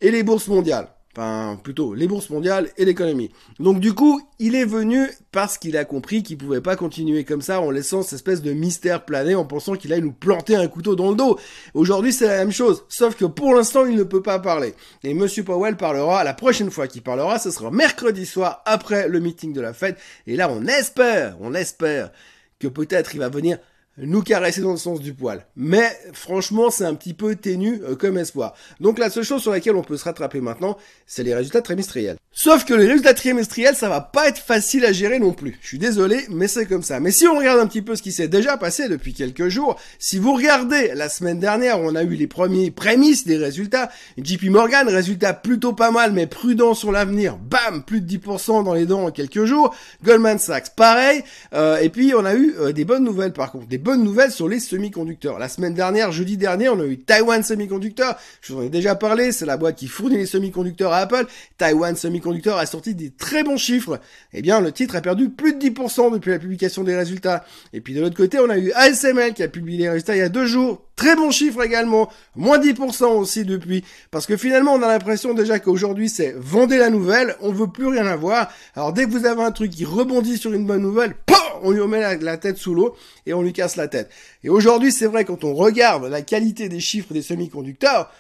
et 0.00 0.10
les 0.10 0.22
bourses 0.22 0.48
mondiales. 0.48 0.88
Enfin, 1.16 1.58
plutôt 1.64 1.94
les 1.94 2.06
bourses 2.06 2.30
mondiales 2.30 2.70
et 2.76 2.84
l'économie. 2.84 3.30
Donc 3.58 3.80
du 3.80 3.92
coup, 3.92 4.20
il 4.38 4.54
est 4.54 4.64
venu 4.64 5.08
parce 5.32 5.58
qu'il 5.58 5.76
a 5.76 5.84
compris 5.84 6.22
qu'il 6.22 6.38
pouvait 6.38 6.60
pas 6.60 6.76
continuer 6.76 7.24
comme 7.24 7.42
ça 7.42 7.60
en 7.60 7.70
laissant 7.70 8.02
cette 8.02 8.12
espèce 8.12 8.40
de 8.40 8.52
mystère 8.52 9.04
planer 9.04 9.34
en 9.34 9.44
pensant 9.44 9.74
qu'il 9.74 9.92
allait 9.92 10.02
nous 10.02 10.12
planter 10.12 10.54
un 10.54 10.68
couteau 10.68 10.94
dans 10.94 11.10
le 11.10 11.16
dos. 11.16 11.36
Aujourd'hui, 11.74 12.12
c'est 12.12 12.28
la 12.28 12.36
même 12.36 12.52
chose, 12.52 12.84
sauf 12.88 13.16
que 13.16 13.24
pour 13.24 13.54
l'instant, 13.54 13.84
il 13.84 13.96
ne 13.96 14.04
peut 14.04 14.22
pas 14.22 14.38
parler. 14.38 14.74
Et 15.02 15.12
Monsieur 15.12 15.42
Powell 15.42 15.76
parlera, 15.76 16.22
la 16.22 16.34
prochaine 16.34 16.70
fois 16.70 16.86
qu'il 16.86 17.02
parlera, 17.02 17.40
ce 17.40 17.50
sera 17.50 17.72
mercredi 17.72 18.24
soir 18.24 18.62
après 18.64 19.08
le 19.08 19.18
meeting 19.18 19.52
de 19.52 19.60
la 19.60 19.72
fête. 19.72 19.98
Et 20.28 20.36
là, 20.36 20.48
on 20.48 20.66
espère, 20.66 21.36
on 21.40 21.52
espère 21.54 22.12
que 22.60 22.68
peut-être 22.68 23.14
il 23.14 23.18
va 23.20 23.28
venir 23.28 23.58
nous 23.98 24.22
caresser 24.22 24.60
dans 24.60 24.72
le 24.72 24.76
sens 24.76 25.00
du 25.00 25.14
poil. 25.14 25.46
Mais 25.56 25.88
franchement, 26.12 26.70
c'est 26.70 26.84
un 26.84 26.94
petit 26.94 27.14
peu 27.14 27.34
ténu 27.36 27.80
euh, 27.82 27.96
comme 27.96 28.18
espoir. 28.18 28.54
Donc 28.80 28.98
la 28.98 29.10
seule 29.10 29.24
chose 29.24 29.42
sur 29.42 29.50
laquelle 29.50 29.76
on 29.76 29.82
peut 29.82 29.96
se 29.96 30.04
rattraper 30.04 30.40
maintenant, 30.40 30.76
c'est 31.06 31.22
les 31.22 31.34
résultats 31.34 31.62
trimestriels. 31.62 32.16
Sauf 32.30 32.64
que 32.64 32.74
les 32.74 32.86
résultats 32.86 33.14
trimestriels, 33.14 33.74
ça 33.74 33.88
va 33.88 34.00
pas 34.00 34.28
être 34.28 34.38
facile 34.38 34.84
à 34.84 34.92
gérer 34.92 35.18
non 35.18 35.32
plus. 35.32 35.58
Je 35.60 35.66
suis 35.66 35.78
désolé, 35.78 36.24
mais 36.30 36.46
c'est 36.46 36.66
comme 36.66 36.82
ça. 36.82 37.00
Mais 37.00 37.10
si 37.10 37.26
on 37.26 37.36
regarde 37.36 37.58
un 37.58 37.66
petit 37.66 37.82
peu 37.82 37.96
ce 37.96 38.02
qui 38.02 38.12
s'est 38.12 38.28
déjà 38.28 38.56
passé 38.56 38.88
depuis 38.88 39.12
quelques 39.12 39.48
jours, 39.48 39.76
si 39.98 40.18
vous 40.18 40.34
regardez 40.34 40.92
la 40.94 41.08
semaine 41.08 41.40
dernière, 41.40 41.80
on 41.80 41.96
a 41.96 42.04
eu 42.04 42.14
les 42.14 42.28
premiers 42.28 42.70
prémices 42.70 43.26
des 43.26 43.36
résultats. 43.36 43.90
JP 44.22 44.44
Morgan, 44.50 44.88
résultat 44.88 45.34
plutôt 45.34 45.72
pas 45.72 45.90
mal, 45.90 46.12
mais 46.12 46.26
prudent 46.26 46.74
sur 46.74 46.92
l'avenir. 46.92 47.36
Bam, 47.38 47.82
plus 47.82 48.00
de 48.00 48.18
10% 48.18 48.64
dans 48.64 48.74
les 48.74 48.86
dents 48.86 49.06
en 49.06 49.10
quelques 49.10 49.44
jours. 49.44 49.74
Goldman 50.04 50.38
Sachs, 50.38 50.76
pareil. 50.76 51.25
Euh, 51.54 51.78
et 51.78 51.88
puis 51.88 52.12
on 52.14 52.25
a 52.25 52.34
eu 52.34 52.54
euh, 52.61 52.73
des 52.73 52.84
bonnes 52.84 53.04
nouvelles 53.04 53.32
par 53.32 53.50
contre, 53.50 53.66
bonne 53.88 54.04
nouvelle 54.04 54.30
sur 54.30 54.50
les 54.50 54.61
semi-conducteurs. 54.61 55.38
La 55.38 55.49
semaine 55.49 55.73
dernière, 55.73 56.12
jeudi 56.12 56.37
dernier, 56.37 56.68
on 56.68 56.78
a 56.78 56.85
eu 56.85 56.99
Taiwan 56.99 57.42
Semiconductor. 57.42 58.16
Je 58.42 58.52
vous 58.52 58.59
en 58.59 58.62
ai 58.62 58.68
déjà 58.68 58.95
parlé, 58.95 59.33
c'est 59.33 59.47
la 59.47 59.57
boîte 59.57 59.76
qui 59.76 59.88
fournit 59.88 60.18
les 60.18 60.26
semi-conducteurs 60.26 60.92
à 60.92 60.99
Apple. 60.99 61.25
Taiwan 61.57 61.97
Semiconductor 61.97 62.59
a 62.59 62.66
sorti 62.66 62.95
des 62.95 63.09
très 63.09 63.45
bons 63.45 63.57
chiffres. 63.57 63.99
Eh 64.35 64.42
bien, 64.42 64.61
le 64.61 64.73
titre 64.73 64.95
a 64.95 65.00
perdu 65.00 65.30
plus 65.30 65.54
de 65.54 65.71
10% 65.71 66.12
depuis 66.12 66.33
la 66.33 66.38
publication 66.38 66.85
des 66.85 66.95
résultats. 66.95 67.47
Et 67.73 67.80
puis 67.80 67.95
de 67.95 68.02
l'autre 68.02 68.14
côté, 68.14 68.38
on 68.38 68.50
a 68.50 68.59
eu 68.59 68.73
ASML 68.73 69.33
qui 69.33 69.42
a 69.42 69.49
publié 69.49 69.78
les 69.78 69.88
résultats 69.88 70.16
il 70.16 70.18
y 70.18 70.21
a 70.23 70.28
deux 70.28 70.45
jours. 70.45 70.83
Très 70.95 71.16
bon 71.16 71.30
chiffre 71.30 71.62
également, 71.62 72.11
moins 72.35 72.59
10% 72.59 73.04
aussi 73.04 73.45
depuis, 73.45 73.85
parce 74.11 74.26
que 74.26 74.37
finalement 74.37 74.73
on 74.75 74.83
a 74.83 74.88
l'impression 74.88 75.33
déjà 75.33 75.61
qu'aujourd'hui 75.61 76.09
c'est 76.09 76.35
vendez 76.37 76.76
la 76.76 76.90
nouvelle, 76.90 77.37
on 77.40 77.52
veut 77.52 77.68
plus 77.68 77.87
rien 77.87 78.04
avoir. 78.04 78.50
Alors 78.75 78.92
dès 78.92 79.04
que 79.04 79.11
vous 79.11 79.25
avez 79.25 79.42
un 79.42 79.52
truc 79.52 79.71
qui 79.71 79.85
rebondit 79.85 80.38
sur 80.38 80.52
une 80.52 80.66
bonne 80.66 80.83
nouvelle, 80.83 81.14
on 81.62 81.70
lui 81.70 81.80
remet 81.80 82.18
la, 82.18 82.36
tête 82.36 82.56
sous 82.56 82.74
l'eau 82.74 82.96
et 83.26 83.34
on 83.34 83.42
lui 83.42 83.52
casse 83.52 83.76
la 83.76 83.88
tête. 83.88 84.10
Et 84.44 84.48
aujourd'hui 84.48 84.92
c'est 84.92 85.06
vrai 85.06 85.24
quand 85.24 85.44
on 85.44 85.54
regarde 85.54 86.04
la 86.04 86.22
qualité 86.22 86.68
des 86.68 86.80
chiffres 86.80 87.12
des 87.12 87.22
semi-conducteurs, 87.22 88.10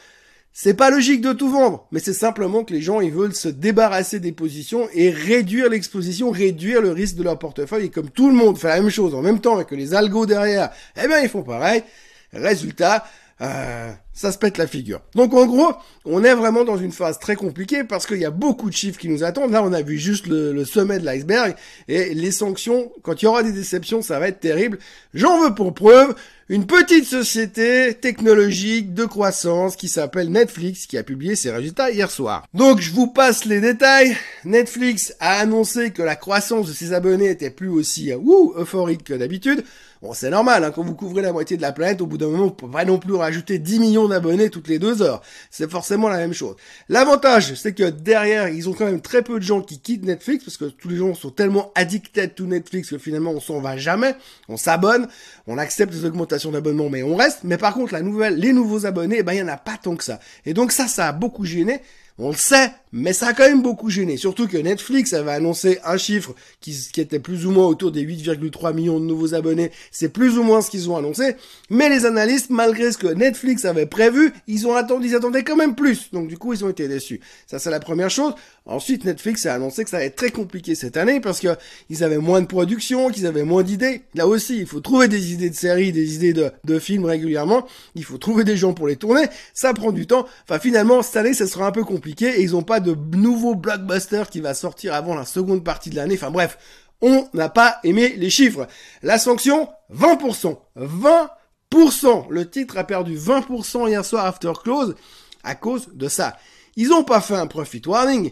c'est 0.52 0.74
pas 0.74 0.90
logique 0.90 1.20
de 1.20 1.32
tout 1.32 1.50
vendre, 1.50 1.86
mais 1.92 2.00
c'est 2.00 2.12
simplement 2.12 2.64
que 2.64 2.72
les 2.72 2.82
gens 2.82 3.00
ils 3.00 3.12
veulent 3.12 3.34
se 3.34 3.48
débarrasser 3.48 4.18
des 4.18 4.32
positions 4.32 4.88
et 4.92 5.10
réduire 5.10 5.68
l'exposition, 5.68 6.30
réduire 6.30 6.82
le 6.82 6.90
risque 6.90 7.14
de 7.14 7.22
leur 7.22 7.38
portefeuille. 7.38 7.86
Et 7.86 7.90
comme 7.90 8.10
tout 8.10 8.28
le 8.28 8.34
monde 8.34 8.58
fait 8.58 8.66
la 8.66 8.80
même 8.80 8.90
chose 8.90 9.14
en 9.14 9.22
même 9.22 9.40
temps 9.40 9.60
et 9.60 9.64
que 9.64 9.76
les 9.76 9.94
algos 9.94 10.26
derrière, 10.26 10.70
eh 11.00 11.06
bien 11.06 11.20
ils 11.20 11.28
font 11.28 11.44
pareil. 11.44 11.84
Résultat, 12.32 13.06
euh, 13.40 13.92
ça 14.18 14.32
se 14.32 14.38
pète 14.38 14.58
la 14.58 14.66
figure. 14.66 15.00
Donc 15.14 15.32
en 15.32 15.46
gros, 15.46 15.74
on 16.04 16.24
est 16.24 16.34
vraiment 16.34 16.64
dans 16.64 16.76
une 16.76 16.90
phase 16.90 17.20
très 17.20 17.36
compliquée 17.36 17.84
parce 17.84 18.04
qu'il 18.04 18.18
y 18.18 18.24
a 18.24 18.32
beaucoup 18.32 18.68
de 18.68 18.74
chiffres 18.74 18.98
qui 18.98 19.08
nous 19.08 19.22
attendent. 19.22 19.52
Là, 19.52 19.62
on 19.62 19.72
a 19.72 19.80
vu 19.80 19.96
juste 19.96 20.26
le, 20.26 20.64
sommet 20.64 20.98
de 20.98 21.04
l'iceberg 21.04 21.54
et 21.86 22.14
les 22.14 22.32
sanctions, 22.32 22.90
quand 23.02 23.22
il 23.22 23.26
y 23.26 23.28
aura 23.28 23.44
des 23.44 23.52
déceptions, 23.52 24.02
ça 24.02 24.18
va 24.18 24.26
être 24.26 24.40
terrible. 24.40 24.80
J'en 25.14 25.40
veux 25.40 25.54
pour 25.54 25.72
preuve 25.72 26.16
une 26.48 26.66
petite 26.66 27.04
société 27.04 27.94
technologique 27.94 28.92
de 28.92 29.04
croissance 29.04 29.76
qui 29.76 29.86
s'appelle 29.86 30.30
Netflix 30.30 30.86
qui 30.86 30.98
a 30.98 31.04
publié 31.04 31.36
ses 31.36 31.52
résultats 31.52 31.90
hier 31.90 32.10
soir. 32.10 32.44
Donc 32.54 32.80
je 32.80 32.90
vous 32.90 33.06
passe 33.06 33.44
les 33.44 33.60
détails. 33.60 34.16
Netflix 34.44 35.14
a 35.20 35.38
annoncé 35.38 35.92
que 35.92 36.02
la 36.02 36.16
croissance 36.16 36.66
de 36.66 36.72
ses 36.72 36.92
abonnés 36.92 37.30
était 37.30 37.50
plus 37.50 37.68
aussi 37.68 38.12
wouh, 38.14 38.54
euphorique 38.56 39.04
que 39.04 39.14
d'habitude. 39.14 39.62
Bon, 40.00 40.12
c'est 40.12 40.30
normal, 40.30 40.62
hein, 40.62 40.70
quand 40.70 40.84
vous 40.84 40.94
couvrez 40.94 41.22
la 41.22 41.32
moitié 41.32 41.56
de 41.56 41.62
la 41.62 41.72
planète, 41.72 42.00
au 42.00 42.06
bout 42.06 42.18
d'un 42.18 42.28
moment, 42.28 42.44
vous 42.44 42.50
pouvez 42.52 42.72
pas 42.72 42.84
non 42.84 42.98
plus 42.98 43.14
rajouter 43.14 43.58
10 43.58 43.80
millions 43.80 44.07
d'abonnés 44.08 44.50
toutes 44.50 44.68
les 44.68 44.78
deux 44.78 45.02
heures. 45.02 45.22
C'est 45.50 45.70
forcément 45.70 46.08
la 46.08 46.18
même 46.18 46.32
chose. 46.32 46.56
L'avantage, 46.88 47.54
c'est 47.54 47.74
que 47.74 47.90
derrière, 47.90 48.48
ils 48.48 48.68
ont 48.68 48.72
quand 48.72 48.86
même 48.86 49.00
très 49.00 49.22
peu 49.22 49.38
de 49.38 49.44
gens 49.44 49.60
qui 49.60 49.78
quittent 49.78 50.04
Netflix, 50.04 50.44
parce 50.44 50.56
que 50.56 50.66
tous 50.66 50.88
les 50.88 50.96
gens 50.96 51.14
sont 51.14 51.30
tellement 51.30 51.72
addicted 51.74 52.34
to 52.34 52.44
Netflix 52.44 52.90
que 52.90 52.98
finalement, 52.98 53.30
on 53.30 53.40
s'en 53.40 53.60
va 53.60 53.76
jamais. 53.76 54.14
On 54.48 54.56
s'abonne, 54.56 55.08
on 55.46 55.58
accepte 55.58 55.92
les 55.92 56.04
augmentations 56.04 56.50
d'abonnement, 56.50 56.88
mais 56.90 57.02
on 57.02 57.16
reste. 57.16 57.40
Mais 57.44 57.58
par 57.58 57.74
contre, 57.74 57.92
la 57.92 58.02
nouvelle, 58.02 58.36
les 58.36 58.52
nouveaux 58.52 58.86
abonnés, 58.86 59.18
eh 59.18 59.22
ben, 59.22 59.32
il 59.32 59.38
y 59.38 59.42
en 59.42 59.48
a 59.48 59.56
pas 59.56 59.78
tant 59.80 59.96
que 59.96 60.04
ça. 60.04 60.20
Et 60.46 60.54
donc 60.54 60.72
ça, 60.72 60.88
ça 60.88 61.08
a 61.08 61.12
beaucoup 61.12 61.44
gêné. 61.44 61.80
On 62.20 62.30
le 62.30 62.36
sait, 62.36 62.72
mais 62.90 63.12
ça 63.12 63.28
a 63.28 63.32
quand 63.32 63.48
même 63.48 63.62
beaucoup 63.62 63.90
gêné. 63.90 64.16
Surtout 64.16 64.48
que 64.48 64.56
Netflix 64.56 65.12
avait 65.12 65.30
annoncé 65.30 65.78
un 65.84 65.96
chiffre 65.96 66.34
qui, 66.60 66.76
qui 66.92 67.00
était 67.00 67.20
plus 67.20 67.46
ou 67.46 67.52
moins 67.52 67.66
autour 67.66 67.92
des 67.92 68.04
8,3 68.04 68.74
millions 68.74 68.98
de 68.98 69.04
nouveaux 69.04 69.34
abonnés. 69.34 69.70
C'est 69.92 70.08
plus 70.08 70.36
ou 70.36 70.42
moins 70.42 70.60
ce 70.60 70.68
qu'ils 70.68 70.90
ont 70.90 70.96
annoncé. 70.96 71.36
Mais 71.70 71.88
les 71.88 72.06
analystes, 72.06 72.50
malgré 72.50 72.90
ce 72.90 72.98
que 72.98 73.06
Netflix 73.06 73.64
avait 73.64 73.86
prévu, 73.86 74.32
ils 74.48 74.66
ont 74.66 74.74
attendu, 74.74 75.06
ils 75.06 75.14
attendaient 75.14 75.44
quand 75.44 75.54
même 75.54 75.76
plus. 75.76 76.12
Donc 76.12 76.26
du 76.26 76.36
coup, 76.36 76.52
ils 76.52 76.64
ont 76.64 76.68
été 76.68 76.88
déçus. 76.88 77.20
Ça, 77.46 77.60
c'est 77.60 77.70
la 77.70 77.78
première 77.78 78.10
chose. 78.10 78.34
Ensuite, 78.68 79.06
Netflix 79.06 79.46
a 79.46 79.54
annoncé 79.54 79.82
que 79.82 79.88
ça 79.88 79.96
allait 79.96 80.06
être 80.06 80.16
très 80.16 80.30
compliqué 80.30 80.74
cette 80.74 80.98
année 80.98 81.20
parce 81.20 81.40
que 81.40 81.56
ils 81.88 82.04
avaient 82.04 82.18
moins 82.18 82.42
de 82.42 82.46
production, 82.46 83.08
qu'ils 83.08 83.26
avaient 83.26 83.42
moins 83.42 83.62
d'idées. 83.62 84.02
Là 84.14 84.26
aussi, 84.26 84.58
il 84.58 84.66
faut 84.66 84.80
trouver 84.80 85.08
des 85.08 85.32
idées 85.32 85.48
de 85.48 85.54
séries, 85.54 85.90
des 85.90 86.16
idées 86.16 86.34
de, 86.34 86.78
films 86.78 87.06
régulièrement. 87.06 87.66
Il 87.94 88.04
faut 88.04 88.18
trouver 88.18 88.44
des 88.44 88.58
gens 88.58 88.74
pour 88.74 88.86
les 88.86 88.96
tourner. 88.96 89.24
Ça 89.54 89.72
prend 89.72 89.90
du 89.90 90.06
temps. 90.06 90.26
Enfin, 90.46 90.58
finalement, 90.58 91.02
cette 91.02 91.16
année, 91.16 91.32
ça 91.32 91.46
sera 91.46 91.66
un 91.66 91.72
peu 91.72 91.82
compliqué 91.82 92.26
et 92.26 92.42
ils 92.42 92.54
ont 92.54 92.62
pas 92.62 92.80
de 92.80 92.94
nouveau 93.16 93.54
blockbuster 93.54 94.24
qui 94.30 94.40
va 94.40 94.52
sortir 94.52 94.92
avant 94.92 95.14
la 95.14 95.24
seconde 95.24 95.64
partie 95.64 95.88
de 95.88 95.96
l'année. 95.96 96.16
Enfin 96.16 96.30
bref, 96.30 96.58
on 97.00 97.26
n'a 97.32 97.48
pas 97.48 97.78
aimé 97.84 98.14
les 98.18 98.28
chiffres. 98.28 98.66
La 99.02 99.18
sanction, 99.18 99.70
20%. 99.94 100.58
20%. 100.76 102.26
Le 102.28 102.50
titre 102.50 102.76
a 102.76 102.84
perdu 102.84 103.16
20% 103.16 103.88
hier 103.88 104.04
soir 104.04 104.26
after 104.26 104.52
close 104.62 104.94
à 105.42 105.54
cause 105.54 105.88
de 105.94 106.08
ça. 106.08 106.36
Ils 106.76 106.92
ont 106.92 107.02
pas 107.02 107.20
fait 107.20 107.34
un 107.34 107.48
profit 107.48 107.82
warning. 107.86 108.30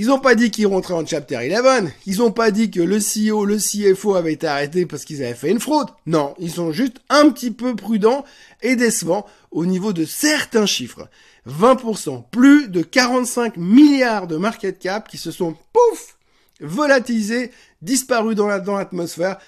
Ils 0.00 0.12
ont 0.12 0.20
pas 0.20 0.36
dit 0.36 0.52
qu'ils 0.52 0.68
rentraient 0.68 0.94
en 0.94 1.04
chapter 1.04 1.36
11. 1.36 1.90
Ils 2.06 2.22
ont 2.22 2.30
pas 2.30 2.52
dit 2.52 2.70
que 2.70 2.80
le 2.80 2.98
CEO, 2.98 3.44
le 3.44 3.56
CFO 3.56 4.14
avaient 4.14 4.34
été 4.34 4.46
arrêtés 4.46 4.86
parce 4.86 5.04
qu'ils 5.04 5.24
avaient 5.24 5.34
fait 5.34 5.50
une 5.50 5.58
fraude. 5.58 5.88
Non, 6.06 6.36
ils 6.38 6.52
sont 6.52 6.70
juste 6.70 6.98
un 7.08 7.28
petit 7.30 7.50
peu 7.50 7.74
prudents 7.74 8.24
et 8.62 8.76
décevants 8.76 9.26
au 9.50 9.66
niveau 9.66 9.92
de 9.92 10.04
certains 10.04 10.66
chiffres. 10.66 11.08
20%, 11.48 12.22
plus 12.30 12.68
de 12.68 12.82
45 12.82 13.56
milliards 13.56 14.28
de 14.28 14.36
market 14.36 14.78
cap 14.78 15.08
qui 15.08 15.18
se 15.18 15.32
sont, 15.32 15.56
pouf, 15.72 16.16
volatilisés, 16.60 17.50
disparus 17.82 18.36
dans 18.36 18.46
l'atmosphère, 18.46 19.38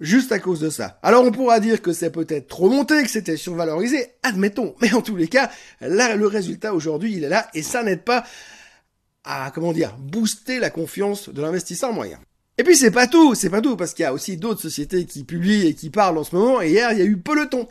juste 0.00 0.30
à 0.30 0.38
cause 0.38 0.60
de 0.60 0.68
ça. 0.68 0.98
Alors 1.02 1.24
on 1.24 1.32
pourra 1.32 1.58
dire 1.58 1.80
que 1.80 1.94
c'est 1.94 2.10
peut-être 2.10 2.48
trop 2.48 2.68
monté, 2.68 3.02
que 3.02 3.08
c'était 3.08 3.38
survalorisé, 3.38 4.08
admettons, 4.22 4.74
mais 4.82 4.92
en 4.92 5.00
tous 5.00 5.16
les 5.16 5.28
cas, 5.28 5.50
là, 5.80 6.16
le 6.16 6.26
résultat 6.26 6.74
aujourd'hui, 6.74 7.14
il 7.16 7.24
est 7.24 7.30
là, 7.30 7.48
et 7.54 7.62
ça 7.62 7.82
n'aide 7.82 8.02
pas 8.02 8.24
à, 9.26 9.50
comment 9.54 9.72
dire, 9.72 9.96
booster 9.98 10.58
la 10.58 10.70
confiance 10.70 11.28
de 11.28 11.42
l'investisseur 11.42 11.92
moyen. 11.92 12.18
Et 12.58 12.64
puis 12.64 12.76
c'est 12.76 12.90
pas 12.90 13.06
tout, 13.06 13.34
c'est 13.34 13.50
pas 13.50 13.60
tout, 13.60 13.76
parce 13.76 13.92
qu'il 13.92 14.04
y 14.04 14.06
a 14.06 14.14
aussi 14.14 14.38
d'autres 14.38 14.62
sociétés 14.62 15.04
qui 15.04 15.24
publient 15.24 15.66
et 15.66 15.74
qui 15.74 15.90
parlent 15.90 16.16
en 16.16 16.24
ce 16.24 16.34
moment, 16.34 16.62
et 16.62 16.70
hier 16.70 16.92
il 16.92 16.98
y 16.98 17.02
a 17.02 17.04
eu 17.04 17.18
Peloton. 17.18 17.68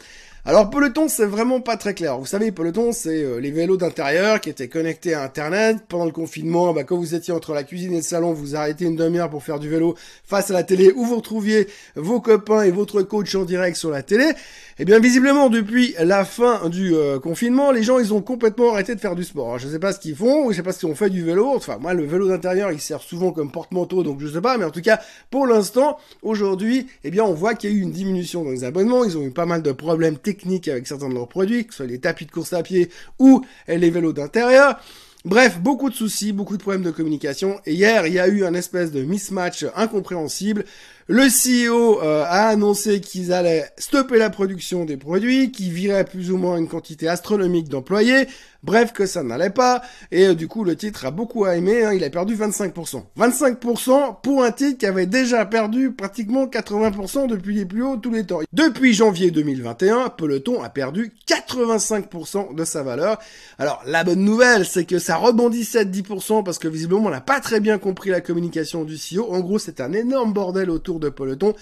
Alors 0.48 0.70
Peloton, 0.70 1.08
c'est 1.08 1.26
vraiment 1.26 1.60
pas 1.60 1.76
très 1.76 1.96
clair. 1.96 2.20
Vous 2.20 2.28
savez, 2.28 2.52
Peloton, 2.52 2.92
c'est 2.92 3.24
euh, 3.24 3.40
les 3.40 3.50
vélos 3.50 3.78
d'intérieur 3.78 4.40
qui 4.40 4.52
étaient 4.52 4.68
connectés 4.68 5.16
à 5.16 5.24
Internet. 5.24 5.78
Pendant 5.90 6.06
le 6.06 6.12
confinement, 6.12 6.72
bah, 6.72 6.84
quand 6.84 6.98
vous 6.98 7.16
étiez 7.16 7.34
entre 7.34 7.56
la 7.56 7.64
cuisine 7.64 7.94
et 7.94 7.98
le 7.98 8.04
salon, 8.04 8.32
vous 8.32 8.56
arrêtez 8.56 8.86
une 8.86 8.96
demi-heure 8.96 9.32
pour 9.32 9.42
faire 9.42 9.58
du 9.58 9.70
vélo 9.70 9.96
face 10.24 10.52
à 10.52 10.54
la 10.54 10.62
télé 10.62 10.94
où 10.96 11.04
vous 11.04 11.16
retrouviez 11.16 11.68
vos 11.96 12.22
copains 12.22 12.62
et 12.62 12.70
votre 12.70 13.02
coach 13.02 13.34
en 13.34 13.44
direct 13.44 13.76
sur 13.76 13.90
la 13.90 14.04
télé. 14.04 14.34
Eh 14.78 14.86
bien, 14.86 15.00
visiblement, 15.00 15.50
depuis 15.50 15.96
la 15.98 16.24
fin 16.24 16.70
du 16.70 16.94
euh, 16.94 17.18
confinement, 17.18 17.72
les 17.72 17.82
gens, 17.82 17.98
ils 17.98 18.14
ont 18.14 18.22
complètement 18.22 18.72
arrêté 18.72 18.94
de 18.94 19.00
faire 19.00 19.16
du 19.16 19.24
sport. 19.24 19.48
Alors, 19.48 19.58
je 19.58 19.68
sais 19.68 19.80
pas 19.80 19.94
ce 19.94 20.00
qu'ils 20.00 20.16
font, 20.16 20.52
je 20.52 20.58
sais 20.58 20.64
pas 20.64 20.74
si 20.74 20.86
on 20.86 20.94
fait 20.94 21.10
du 21.10 21.24
vélo. 21.24 21.54
Enfin, 21.56 21.80
moi, 21.80 21.96
le 21.96 22.06
vélo 22.06 22.28
d'intérieur, 22.28 22.72
il 22.72 22.80
sert 22.80 23.02
souvent 23.02 23.32
comme 23.32 23.52
porte-manteau, 23.52 24.04
donc 24.04 24.20
je 24.20 24.28
sais 24.28 24.42
pas. 24.42 24.60
Mais 24.60 24.66
en 24.66 24.72
tout 24.72 24.82
cas, 24.82 25.00
pour 25.32 25.48
l'instant, 25.48 25.98
aujourd'hui, 26.22 26.86
eh 27.04 27.10
bien, 27.10 27.24
on 27.24 27.34
voit 27.34 27.56
qu'il 27.56 27.72
y 27.72 27.74
a 27.74 27.76
eu 27.76 27.82
une 27.82 27.92
diminution 27.92 28.44
dans 28.44 28.52
les 28.52 28.64
abonnements. 28.64 29.04
Ils 29.06 29.18
ont 29.18 29.24
eu 29.24 29.32
pas 29.32 29.48
mal 29.48 29.64
de 29.64 29.72
problèmes 29.72 30.18
techniques 30.18 30.35
avec 30.68 30.88
certains 30.88 31.10
de 31.10 31.14
leurs 31.14 31.28
produits, 31.28 31.66
que 31.66 31.74
ce 31.74 31.78
soit 31.78 31.86
les 31.86 32.00
tapis 32.00 32.26
de 32.26 32.32
course 32.32 32.54
à 32.54 32.64
pied 32.64 32.90
ou 33.20 33.46
les 33.68 33.90
vélos 33.90 34.14
d'intérieur. 34.14 34.80
Bref, 35.26 35.60
beaucoup 35.60 35.90
de 35.90 35.96
soucis, 35.96 36.34
beaucoup 36.34 36.56
de 36.56 36.62
problèmes 36.62 36.84
de 36.84 36.92
communication. 36.92 37.60
Et 37.66 37.74
hier, 37.74 38.06
il 38.06 38.14
y 38.14 38.20
a 38.20 38.28
eu 38.28 38.46
un 38.46 38.54
espèce 38.54 38.92
de 38.92 39.02
mismatch 39.02 39.66
incompréhensible. 39.76 40.66
Le 41.08 41.24
CEO 41.24 42.00
euh, 42.04 42.24
a 42.24 42.50
annoncé 42.50 43.02
qu'ils 43.02 43.34
allaient 43.34 43.66
stopper 43.80 44.20
la 44.20 44.30
production 44.30 44.86
des 44.86 44.98
produits, 44.98 45.52
qu'ils 45.52 45.72
viraient 45.72 46.06
plus 46.06 46.30
ou 46.30 46.38
moins 46.38 46.58
une 46.58 46.68
quantité 46.68 47.08
astronomique 47.08 47.70
d'employés. 47.70 48.28
Bref, 48.66 48.94
que 48.94 49.06
ça 49.06 49.22
n'allait 49.22 49.52
pas. 49.52 49.84
Et 50.12 50.26
euh, 50.26 50.34
du 50.34 50.48
coup, 50.48 50.64
le 50.64 50.76
titre 50.76 51.06
a 51.06 51.12
beaucoup 51.12 51.46
aimé. 51.46 51.84
Hein, 51.84 51.94
il 51.94 52.04
a 52.04 52.10
perdu 52.10 52.36
25%. 52.36 53.04
25% 53.16 54.22
pour 54.24 54.44
un 54.44 54.52
titre 54.52 54.80
qui 54.80 54.88
avait 54.88 55.06
déjà 55.06 55.46
perdu 55.46 55.92
pratiquement 55.92 56.48
80% 56.48 57.28
depuis 57.28 57.54
les 57.54 57.66
plus 57.66 57.84
hauts 57.84 57.98
tous 57.98 58.10
les 58.10 58.26
temps. 58.26 58.40
Depuis 58.54 58.96
janvier 58.96 59.30
2021, 59.30 60.10
Peloton 60.10 60.64
a 60.64 60.70
perdu 60.70 61.14
85% 61.28 62.56
de 62.56 62.66
sa 62.66 62.82
valeur. 62.82 63.20
Alors, 63.60 63.84
la 63.86 64.04
bonne 64.04 64.26
nouvelle, 64.26 64.66
c'est 64.66 64.86
que 64.86 64.98
ça 64.98 65.18
rebondissait 65.18 65.86
de 65.86 65.96
10% 65.96 66.44
parce 66.44 66.58
que 66.58 66.68
visiblement, 66.68 67.06
on 67.06 67.12
n'a 67.12 67.22
pas 67.22 67.42
très 67.42 67.60
bien 67.60 67.78
compris 67.78 68.10
la 68.10 68.22
communication 68.22 68.84
du 68.84 68.96
CEO. 68.96 69.32
En 69.32 69.42
gros, 69.42 69.60
c'est 69.60 69.80
un 69.80 69.94
énorme 69.94 70.34
bordel 70.34 70.72
autour 70.72 71.00
de 71.00 71.10
peloton. 71.10 71.54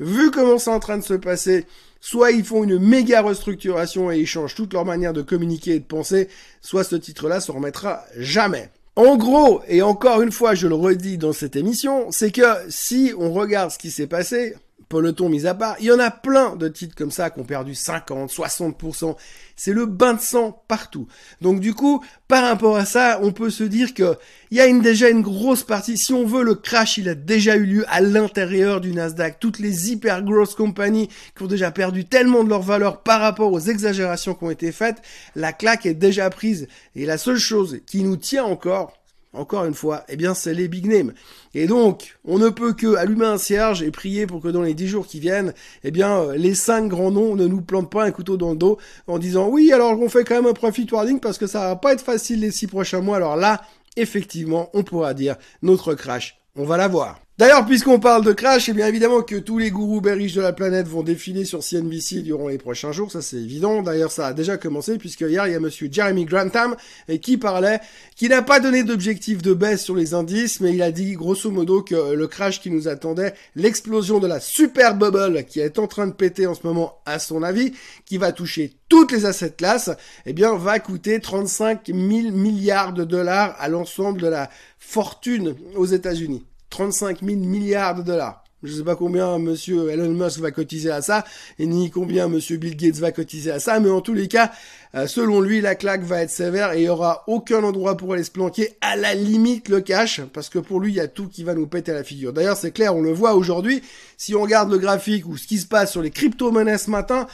Vu 0.00 0.30
comment 0.30 0.58
c'est 0.58 0.70
en 0.70 0.80
train 0.80 0.96
de 0.96 1.04
se 1.04 1.12
passer, 1.14 1.66
soit 2.00 2.30
ils 2.30 2.44
font 2.44 2.64
une 2.64 2.78
méga 2.78 3.20
restructuration 3.20 4.10
et 4.10 4.18
ils 4.18 4.26
changent 4.26 4.54
toute 4.54 4.72
leur 4.72 4.86
manière 4.86 5.12
de 5.12 5.20
communiquer 5.20 5.74
et 5.74 5.78
de 5.78 5.84
penser, 5.84 6.28
soit 6.62 6.84
ce 6.84 6.96
titre-là 6.96 7.40
se 7.40 7.52
remettra 7.52 8.04
jamais. 8.16 8.70
En 8.96 9.16
gros, 9.16 9.60
et 9.68 9.82
encore 9.82 10.22
une 10.22 10.32
fois, 10.32 10.54
je 10.54 10.66
le 10.66 10.74
redis 10.74 11.18
dans 11.18 11.34
cette 11.34 11.54
émission, 11.54 12.10
c'est 12.10 12.32
que 12.32 12.42
si 12.68 13.12
on 13.18 13.32
regarde 13.32 13.70
ce 13.70 13.78
qui 13.78 13.90
s'est 13.90 14.06
passé, 14.06 14.56
peloton 14.90 15.28
mis 15.28 15.46
à 15.46 15.54
part, 15.54 15.76
il 15.78 15.86
y 15.86 15.92
en 15.92 16.00
a 16.00 16.10
plein 16.10 16.56
de 16.56 16.68
titres 16.68 16.96
comme 16.96 17.12
ça 17.12 17.30
qui 17.30 17.40
ont 17.40 17.44
perdu 17.44 17.74
50, 17.74 18.30
60%. 18.30 19.16
C'est 19.54 19.72
le 19.72 19.86
bain 19.86 20.14
de 20.14 20.20
sang 20.20 20.64
partout. 20.66 21.06
Donc 21.40 21.60
du 21.60 21.74
coup, 21.74 22.04
par 22.26 22.42
rapport 22.42 22.76
à 22.76 22.84
ça, 22.84 23.20
on 23.22 23.30
peut 23.30 23.50
se 23.50 23.62
dire 23.62 23.94
que 23.94 24.16
il 24.50 24.58
y 24.58 24.60
a 24.60 24.70
déjà 24.80 25.08
une 25.08 25.22
grosse 25.22 25.62
partie. 25.62 25.96
Si 25.96 26.12
on 26.12 26.26
veut, 26.26 26.42
le 26.42 26.56
crash, 26.56 26.98
il 26.98 27.08
a 27.08 27.14
déjà 27.14 27.56
eu 27.56 27.64
lieu 27.64 27.84
à 27.88 28.00
l'intérieur 28.00 28.80
du 28.80 28.92
Nasdaq. 28.92 29.38
Toutes 29.38 29.60
les 29.60 29.92
hyper 29.92 30.24
grosses 30.24 30.56
compagnies 30.56 31.08
qui 31.36 31.44
ont 31.44 31.46
déjà 31.46 31.70
perdu 31.70 32.04
tellement 32.04 32.42
de 32.42 32.48
leur 32.48 32.62
valeur 32.62 33.02
par 33.02 33.20
rapport 33.20 33.52
aux 33.52 33.60
exagérations 33.60 34.34
qui 34.34 34.44
ont 34.44 34.50
été 34.50 34.72
faites, 34.72 35.00
la 35.36 35.52
claque 35.52 35.86
est 35.86 35.94
déjà 35.94 36.28
prise. 36.30 36.66
Et 36.96 37.06
la 37.06 37.16
seule 37.16 37.38
chose 37.38 37.78
qui 37.86 38.02
nous 38.02 38.16
tient 38.16 38.44
encore, 38.44 38.99
encore 39.32 39.64
une 39.64 39.74
fois, 39.74 40.04
eh 40.08 40.16
bien, 40.16 40.34
c'est 40.34 40.54
les 40.54 40.66
big 40.66 40.86
names. 40.86 41.12
Et 41.54 41.66
donc, 41.66 42.18
on 42.24 42.38
ne 42.38 42.48
peut 42.48 42.72
que 42.72 42.96
allumer 42.96 43.26
un 43.26 43.38
cierge 43.38 43.82
et 43.82 43.90
prier 43.90 44.26
pour 44.26 44.40
que 44.40 44.48
dans 44.48 44.62
les 44.62 44.74
dix 44.74 44.88
jours 44.88 45.06
qui 45.06 45.20
viennent, 45.20 45.54
eh 45.84 45.90
bien, 45.90 46.20
euh, 46.20 46.36
les 46.36 46.54
cinq 46.54 46.88
grands 46.88 47.12
noms 47.12 47.36
ne 47.36 47.46
nous 47.46 47.60
plantent 47.60 47.90
pas 47.90 48.04
un 48.04 48.10
couteau 48.10 48.36
dans 48.36 48.50
le 48.50 48.56
dos 48.56 48.78
en 49.06 49.18
disant 49.18 49.48
oui, 49.48 49.72
alors 49.72 50.00
on 50.00 50.08
fait 50.08 50.24
quand 50.24 50.34
même 50.34 50.46
un 50.46 50.52
profit 50.52 50.86
warning 50.90 51.20
parce 51.20 51.38
que 51.38 51.46
ça 51.46 51.60
va 51.60 51.76
pas 51.76 51.92
être 51.92 52.02
facile 52.02 52.40
les 52.40 52.50
six 52.50 52.66
prochains 52.66 53.00
mois. 53.00 53.16
Alors 53.16 53.36
là, 53.36 53.62
effectivement, 53.96 54.68
on 54.74 54.82
pourra 54.82 55.14
dire 55.14 55.36
notre 55.62 55.94
crash, 55.94 56.38
on 56.56 56.64
va 56.64 56.76
l'avoir. 56.76 57.20
D'ailleurs, 57.40 57.64
puisqu'on 57.64 57.98
parle 57.98 58.22
de 58.22 58.34
crash, 58.34 58.68
et 58.68 58.72
eh 58.72 58.74
bien 58.74 58.86
évidemment 58.86 59.22
que 59.22 59.36
tous 59.36 59.56
les 59.56 59.70
gourous 59.70 60.02
bearish 60.02 60.34
de 60.34 60.42
la 60.42 60.52
planète 60.52 60.86
vont 60.86 61.02
défiler 61.02 61.46
sur 61.46 61.62
CNBC 61.62 62.20
durant 62.20 62.48
les 62.48 62.58
prochains 62.58 62.92
jours, 62.92 63.10
ça 63.10 63.22
c'est 63.22 63.38
évident. 63.38 63.80
D'ailleurs, 63.80 64.12
ça 64.12 64.26
a 64.26 64.34
déjà 64.34 64.58
commencé, 64.58 64.98
puisque 64.98 65.22
hier, 65.22 65.46
il 65.46 65.52
y 65.54 65.56
a 65.56 65.58
monsieur 65.58 65.88
Jeremy 65.90 66.26
Grantham 66.26 66.76
qui 67.22 67.38
parlait, 67.38 67.80
qui 68.14 68.28
n'a 68.28 68.42
pas 68.42 68.60
donné 68.60 68.82
d'objectif 68.82 69.40
de 69.40 69.54
baisse 69.54 69.82
sur 69.82 69.96
les 69.96 70.12
indices, 70.12 70.60
mais 70.60 70.74
il 70.74 70.82
a 70.82 70.90
dit 70.90 71.12
grosso 71.12 71.50
modo 71.50 71.80
que 71.80 72.12
le 72.12 72.26
crash 72.26 72.60
qui 72.60 72.70
nous 72.70 72.88
attendait, 72.88 73.32
l'explosion 73.56 74.18
de 74.18 74.26
la 74.26 74.38
super 74.38 74.94
bubble 74.94 75.46
qui 75.46 75.60
est 75.60 75.78
en 75.78 75.86
train 75.86 76.08
de 76.08 76.12
péter 76.12 76.46
en 76.46 76.54
ce 76.54 76.66
moment, 76.66 76.98
à 77.06 77.18
son 77.18 77.42
avis, 77.42 77.72
qui 78.04 78.18
va 78.18 78.32
toucher 78.32 78.74
toutes 78.90 79.12
les 79.12 79.24
assets 79.24 79.54
classes, 79.56 79.88
eh 80.26 80.34
bien, 80.34 80.56
va 80.56 80.78
coûter 80.78 81.20
35 81.20 81.86
000 81.86 82.00
milliards 82.32 82.92
de 82.92 83.04
dollars 83.04 83.56
à 83.58 83.70
l'ensemble 83.70 84.20
de 84.20 84.26
la 84.26 84.50
fortune 84.78 85.54
aux 85.74 85.86
États-Unis. 85.86 86.44
35 86.70 87.20
000 87.22 87.36
milliards 87.38 87.94
de 87.94 88.02
dollars. 88.02 88.44
Je 88.62 88.74
sais 88.74 88.84
pas 88.84 88.94
combien 88.94 89.38
monsieur 89.38 89.88
Elon 89.88 90.10
Musk 90.10 90.38
va 90.38 90.50
cotiser 90.50 90.90
à 90.90 91.00
ça, 91.00 91.24
et 91.58 91.64
ni 91.64 91.90
combien 91.90 92.28
monsieur 92.28 92.58
Bill 92.58 92.76
Gates 92.76 92.96
va 92.96 93.10
cotiser 93.10 93.50
à 93.50 93.58
ça, 93.58 93.80
mais 93.80 93.88
en 93.88 94.02
tous 94.02 94.12
les 94.12 94.28
cas, 94.28 94.52
euh, 94.94 95.06
selon 95.06 95.40
lui, 95.40 95.62
la 95.62 95.74
claque 95.74 96.02
va 96.02 96.20
être 96.20 96.30
sévère 96.30 96.72
et 96.72 96.82
il 96.82 96.84
y 96.84 96.88
aura 96.90 97.24
aucun 97.26 97.64
endroit 97.64 97.96
pour 97.96 98.12
aller 98.12 98.22
se 98.22 98.30
planquer, 98.30 98.76
à 98.82 98.96
la 98.96 99.14
limite 99.14 99.70
le 99.70 99.80
cash, 99.80 100.20
parce 100.34 100.50
que 100.50 100.58
pour 100.58 100.78
lui, 100.78 100.92
il 100.92 100.96
y 100.96 101.00
a 101.00 101.08
tout 101.08 101.26
qui 101.26 101.42
va 101.42 101.54
nous 101.54 101.66
péter 101.66 101.92
la 101.92 102.04
figure. 102.04 102.34
D'ailleurs, 102.34 102.58
c'est 102.58 102.70
clair, 102.70 102.94
on 102.94 103.00
le 103.00 103.12
voit 103.12 103.34
aujourd'hui, 103.34 103.82
si 104.18 104.34
on 104.34 104.42
regarde 104.42 104.70
le 104.70 104.78
graphique 104.78 105.26
ou 105.26 105.38
ce 105.38 105.46
qui 105.46 105.56
se 105.56 105.66
passe 105.66 105.92
sur 105.92 106.02
les 106.02 106.10
crypto-monnaies 106.10 106.76
ce 106.76 106.90
matin, 106.90 107.28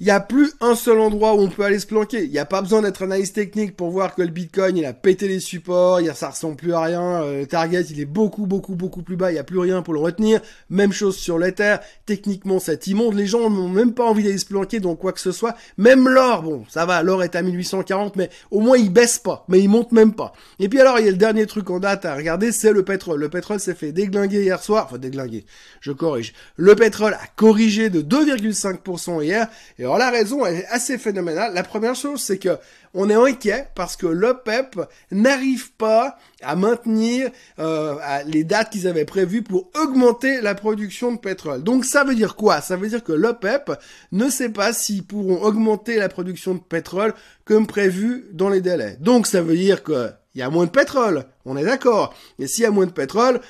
il 0.00 0.04
n'y 0.04 0.12
a 0.12 0.20
plus 0.20 0.52
un 0.60 0.76
seul 0.76 1.00
endroit 1.00 1.34
où 1.34 1.40
on 1.40 1.48
peut 1.48 1.64
aller 1.64 1.80
se 1.80 1.86
planquer. 1.86 2.22
Il 2.22 2.30
n'y 2.30 2.38
a 2.38 2.44
pas 2.44 2.62
besoin 2.62 2.82
d'être 2.82 3.02
analyste 3.02 3.34
technique 3.34 3.76
pour 3.76 3.90
voir 3.90 4.14
que 4.14 4.22
le 4.22 4.28
Bitcoin, 4.28 4.76
il 4.76 4.84
a 4.84 4.92
pété 4.92 5.26
les 5.26 5.40
supports, 5.40 6.00
il, 6.00 6.14
ça 6.14 6.30
ressemble 6.30 6.54
plus 6.54 6.72
à 6.72 6.82
rien. 6.82 7.22
Euh, 7.22 7.40
le 7.40 7.46
target, 7.46 7.82
il 7.90 7.98
est 8.00 8.04
beaucoup, 8.04 8.46
beaucoup, 8.46 8.76
beaucoup 8.76 9.02
plus 9.02 9.16
bas. 9.16 9.32
Il 9.32 9.34
n'y 9.34 9.40
a 9.40 9.44
plus 9.44 9.58
rien 9.58 9.82
pour 9.82 9.94
le 9.94 10.00
retenir. 10.00 10.40
Même 10.70 10.92
chose 10.92 11.16
sur 11.16 11.36
l'Ether. 11.36 11.78
Techniquement, 12.06 12.60
c'est 12.60 12.86
immonde. 12.86 13.14
Les 13.14 13.26
gens 13.26 13.50
n'ont 13.50 13.68
même 13.68 13.92
pas 13.92 14.04
envie 14.04 14.22
d'aller 14.22 14.38
se 14.38 14.46
planquer 14.46 14.78
dans 14.78 14.94
quoi 14.94 15.12
que 15.12 15.20
ce 15.20 15.32
soit. 15.32 15.56
Même 15.78 16.08
l'or, 16.08 16.42
bon, 16.42 16.64
ça 16.68 16.86
va, 16.86 17.02
l'or 17.02 17.24
est 17.24 17.34
à 17.34 17.42
1840, 17.42 18.14
mais 18.14 18.30
au 18.52 18.60
moins 18.60 18.76
il 18.76 18.92
baisse 18.92 19.18
pas. 19.18 19.44
Mais 19.48 19.58
il 19.58 19.68
monte 19.68 19.90
même 19.90 20.14
pas. 20.14 20.32
Et 20.60 20.68
puis 20.68 20.80
alors, 20.80 21.00
il 21.00 21.06
y 21.06 21.08
a 21.08 21.12
le 21.12 21.16
dernier 21.16 21.46
truc 21.46 21.70
en 21.70 21.80
date 21.80 22.04
à 22.04 22.14
regarder, 22.14 22.52
c'est 22.52 22.72
le 22.72 22.84
pétrole. 22.84 23.18
Le 23.18 23.30
pétrole 23.30 23.58
s'est 23.58 23.74
fait 23.74 23.90
déglinguer 23.90 24.42
hier 24.42 24.62
soir. 24.62 24.86
Enfin, 24.88 24.98
déglinguer. 24.98 25.44
Je 25.80 25.90
corrige. 25.90 26.34
Le 26.56 26.76
pétrole 26.76 27.14
a 27.14 27.26
corrigé 27.34 27.90
de 27.90 28.00
2,5% 28.00 29.24
hier. 29.24 29.48
Alors 29.88 29.98
la 29.98 30.10
raison 30.10 30.44
est 30.44 30.66
assez 30.66 30.98
phénoménale. 30.98 31.54
La 31.54 31.62
première 31.62 31.94
chose, 31.94 32.20
c'est 32.20 32.36
que 32.36 32.58
on 32.92 33.08
est 33.08 33.14
inquiet 33.14 33.68
parce 33.74 33.96
que 33.96 34.06
l'OPEP 34.06 34.78
n'arrive 35.10 35.72
pas 35.72 36.18
à 36.42 36.56
maintenir 36.56 37.30
euh, 37.58 37.94
les 38.26 38.44
dates 38.44 38.70
qu'ils 38.70 38.86
avaient 38.86 39.06
prévues 39.06 39.42
pour 39.42 39.70
augmenter 39.80 40.42
la 40.42 40.54
production 40.54 41.12
de 41.12 41.18
pétrole. 41.18 41.62
Donc 41.62 41.86
ça 41.86 42.04
veut 42.04 42.14
dire 42.14 42.36
quoi? 42.36 42.60
Ça 42.60 42.76
veut 42.76 42.88
dire 42.88 43.02
que 43.02 43.12
l'OPEP 43.12 43.72
ne 44.12 44.28
sait 44.28 44.50
pas 44.50 44.74
s'ils 44.74 45.04
pourront 45.04 45.42
augmenter 45.42 45.96
la 45.96 46.10
production 46.10 46.54
de 46.54 46.60
pétrole 46.60 47.14
comme 47.46 47.66
prévu 47.66 48.26
dans 48.32 48.50
les 48.50 48.60
délais. 48.60 48.98
Donc 49.00 49.26
ça 49.26 49.40
veut 49.40 49.56
dire 49.56 49.82
qu'il 49.82 50.12
y 50.34 50.42
a 50.42 50.50
moins 50.50 50.66
de 50.66 50.70
pétrole, 50.70 51.24
on 51.46 51.56
est 51.56 51.64
d'accord. 51.64 52.14
Et 52.38 52.46
s'il 52.46 52.64
y 52.64 52.66
a 52.66 52.70
moins 52.70 52.86
de 52.86 52.92
pétrole, 52.92 53.40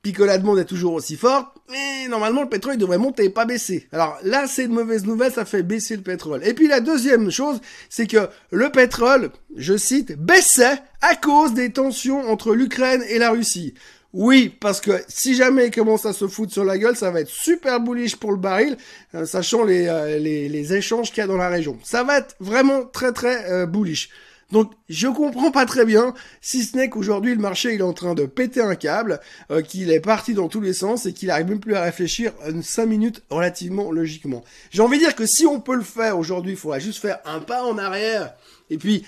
puis 0.00 0.14
que 0.14 0.22
la 0.22 0.38
demande 0.38 0.58
est 0.58 0.64
toujours 0.64 0.94
aussi 0.94 1.16
forte, 1.16 1.53
mais 1.70 2.08
normalement 2.08 2.42
le 2.42 2.48
pétrole 2.48 2.76
devrait 2.76 2.98
monter, 2.98 3.30
pas 3.30 3.44
baisser. 3.44 3.88
Alors 3.92 4.18
là, 4.22 4.46
c'est 4.46 4.64
une 4.64 4.72
mauvaise 4.72 5.04
nouvelle, 5.04 5.32
ça 5.32 5.44
fait 5.44 5.62
baisser 5.62 5.96
le 5.96 6.02
pétrole. 6.02 6.44
Et 6.44 6.54
puis 6.54 6.68
la 6.68 6.80
deuxième 6.80 7.30
chose, 7.30 7.60
c'est 7.88 8.06
que 8.06 8.28
le 8.50 8.70
pétrole, 8.70 9.30
je 9.56 9.76
cite, 9.76 10.16
baissait 10.18 10.78
à 11.00 11.16
cause 11.16 11.54
des 11.54 11.70
tensions 11.70 12.30
entre 12.30 12.54
l'Ukraine 12.54 13.02
et 13.08 13.18
la 13.18 13.30
Russie. 13.30 13.74
Oui, 14.12 14.56
parce 14.60 14.80
que 14.80 14.92
si 15.08 15.34
jamais 15.34 15.66
il 15.66 15.70
commence 15.72 16.06
à 16.06 16.12
se 16.12 16.28
foutre 16.28 16.52
sur 16.52 16.62
la 16.62 16.78
gueule, 16.78 16.94
ça 16.96 17.10
va 17.10 17.20
être 17.20 17.28
super 17.28 17.80
bullish 17.80 18.14
pour 18.14 18.30
le 18.30 18.36
baril, 18.38 18.76
euh, 19.16 19.26
sachant 19.26 19.64
les, 19.64 19.88
euh, 19.88 20.18
les, 20.18 20.48
les 20.48 20.74
échanges 20.74 21.08
qu'il 21.10 21.18
y 21.18 21.22
a 21.22 21.26
dans 21.26 21.36
la 21.36 21.48
région. 21.48 21.78
Ça 21.82 22.04
va 22.04 22.18
être 22.18 22.36
vraiment 22.38 22.84
très 22.84 23.12
très 23.12 23.50
euh, 23.50 23.66
bullish. 23.66 24.10
Donc 24.52 24.72
je 24.88 25.08
comprends 25.08 25.50
pas 25.50 25.66
très 25.66 25.84
bien, 25.84 26.14
si 26.40 26.64
ce 26.64 26.76
n'est 26.76 26.88
qu'aujourd'hui 26.88 27.34
le 27.34 27.40
marché 27.40 27.74
il 27.74 27.80
est 27.80 27.84
en 27.84 27.92
train 27.92 28.14
de 28.14 28.26
péter 28.26 28.60
un 28.60 28.74
câble, 28.74 29.20
euh, 29.50 29.62
qu'il 29.62 29.90
est 29.90 30.00
parti 30.00 30.34
dans 30.34 30.48
tous 30.48 30.60
les 30.60 30.72
sens 30.72 31.06
et 31.06 31.12
qu'il 31.12 31.30
arrive 31.30 31.48
même 31.48 31.60
plus 31.60 31.74
à 31.74 31.82
réfléchir 31.82 32.32
5 32.62 32.86
minutes 32.86 33.22
relativement 33.30 33.90
logiquement. 33.90 34.44
J'ai 34.70 34.82
envie 34.82 34.98
de 34.98 35.04
dire 35.04 35.14
que 35.14 35.26
si 35.26 35.46
on 35.46 35.60
peut 35.60 35.76
le 35.76 35.82
faire 35.82 36.18
aujourd'hui, 36.18 36.52
il 36.52 36.58
faudra 36.58 36.78
juste 36.78 37.00
faire 37.00 37.18
un 37.24 37.40
pas 37.40 37.64
en 37.64 37.78
arrière 37.78 38.34
et 38.70 38.78
puis 38.78 39.04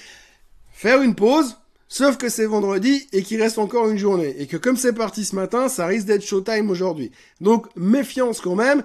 faire 0.73 1.02
une 1.02 1.14
pause, 1.14 1.57
Sauf 1.88 2.16
que 2.16 2.28
c'est 2.28 2.47
vendredi 2.47 3.07
et 3.12 3.23
qu'il 3.23 3.40
reste 3.40 3.59
encore 3.59 3.88
une 3.88 3.97
journée. 3.97 4.35
Et 4.38 4.47
que 4.47 4.57
comme 4.57 4.76
c'est 4.76 4.93
parti 4.93 5.25
ce 5.25 5.37
matin, 5.37 5.69
ça 5.69 5.87
risque 5.87 6.07
d'être 6.07 6.25
showtime 6.25 6.69
aujourd'hui. 6.71 7.12
Donc 7.40 7.69
méfiance 7.76 8.40
quand 8.40 8.57
même. 8.57 8.83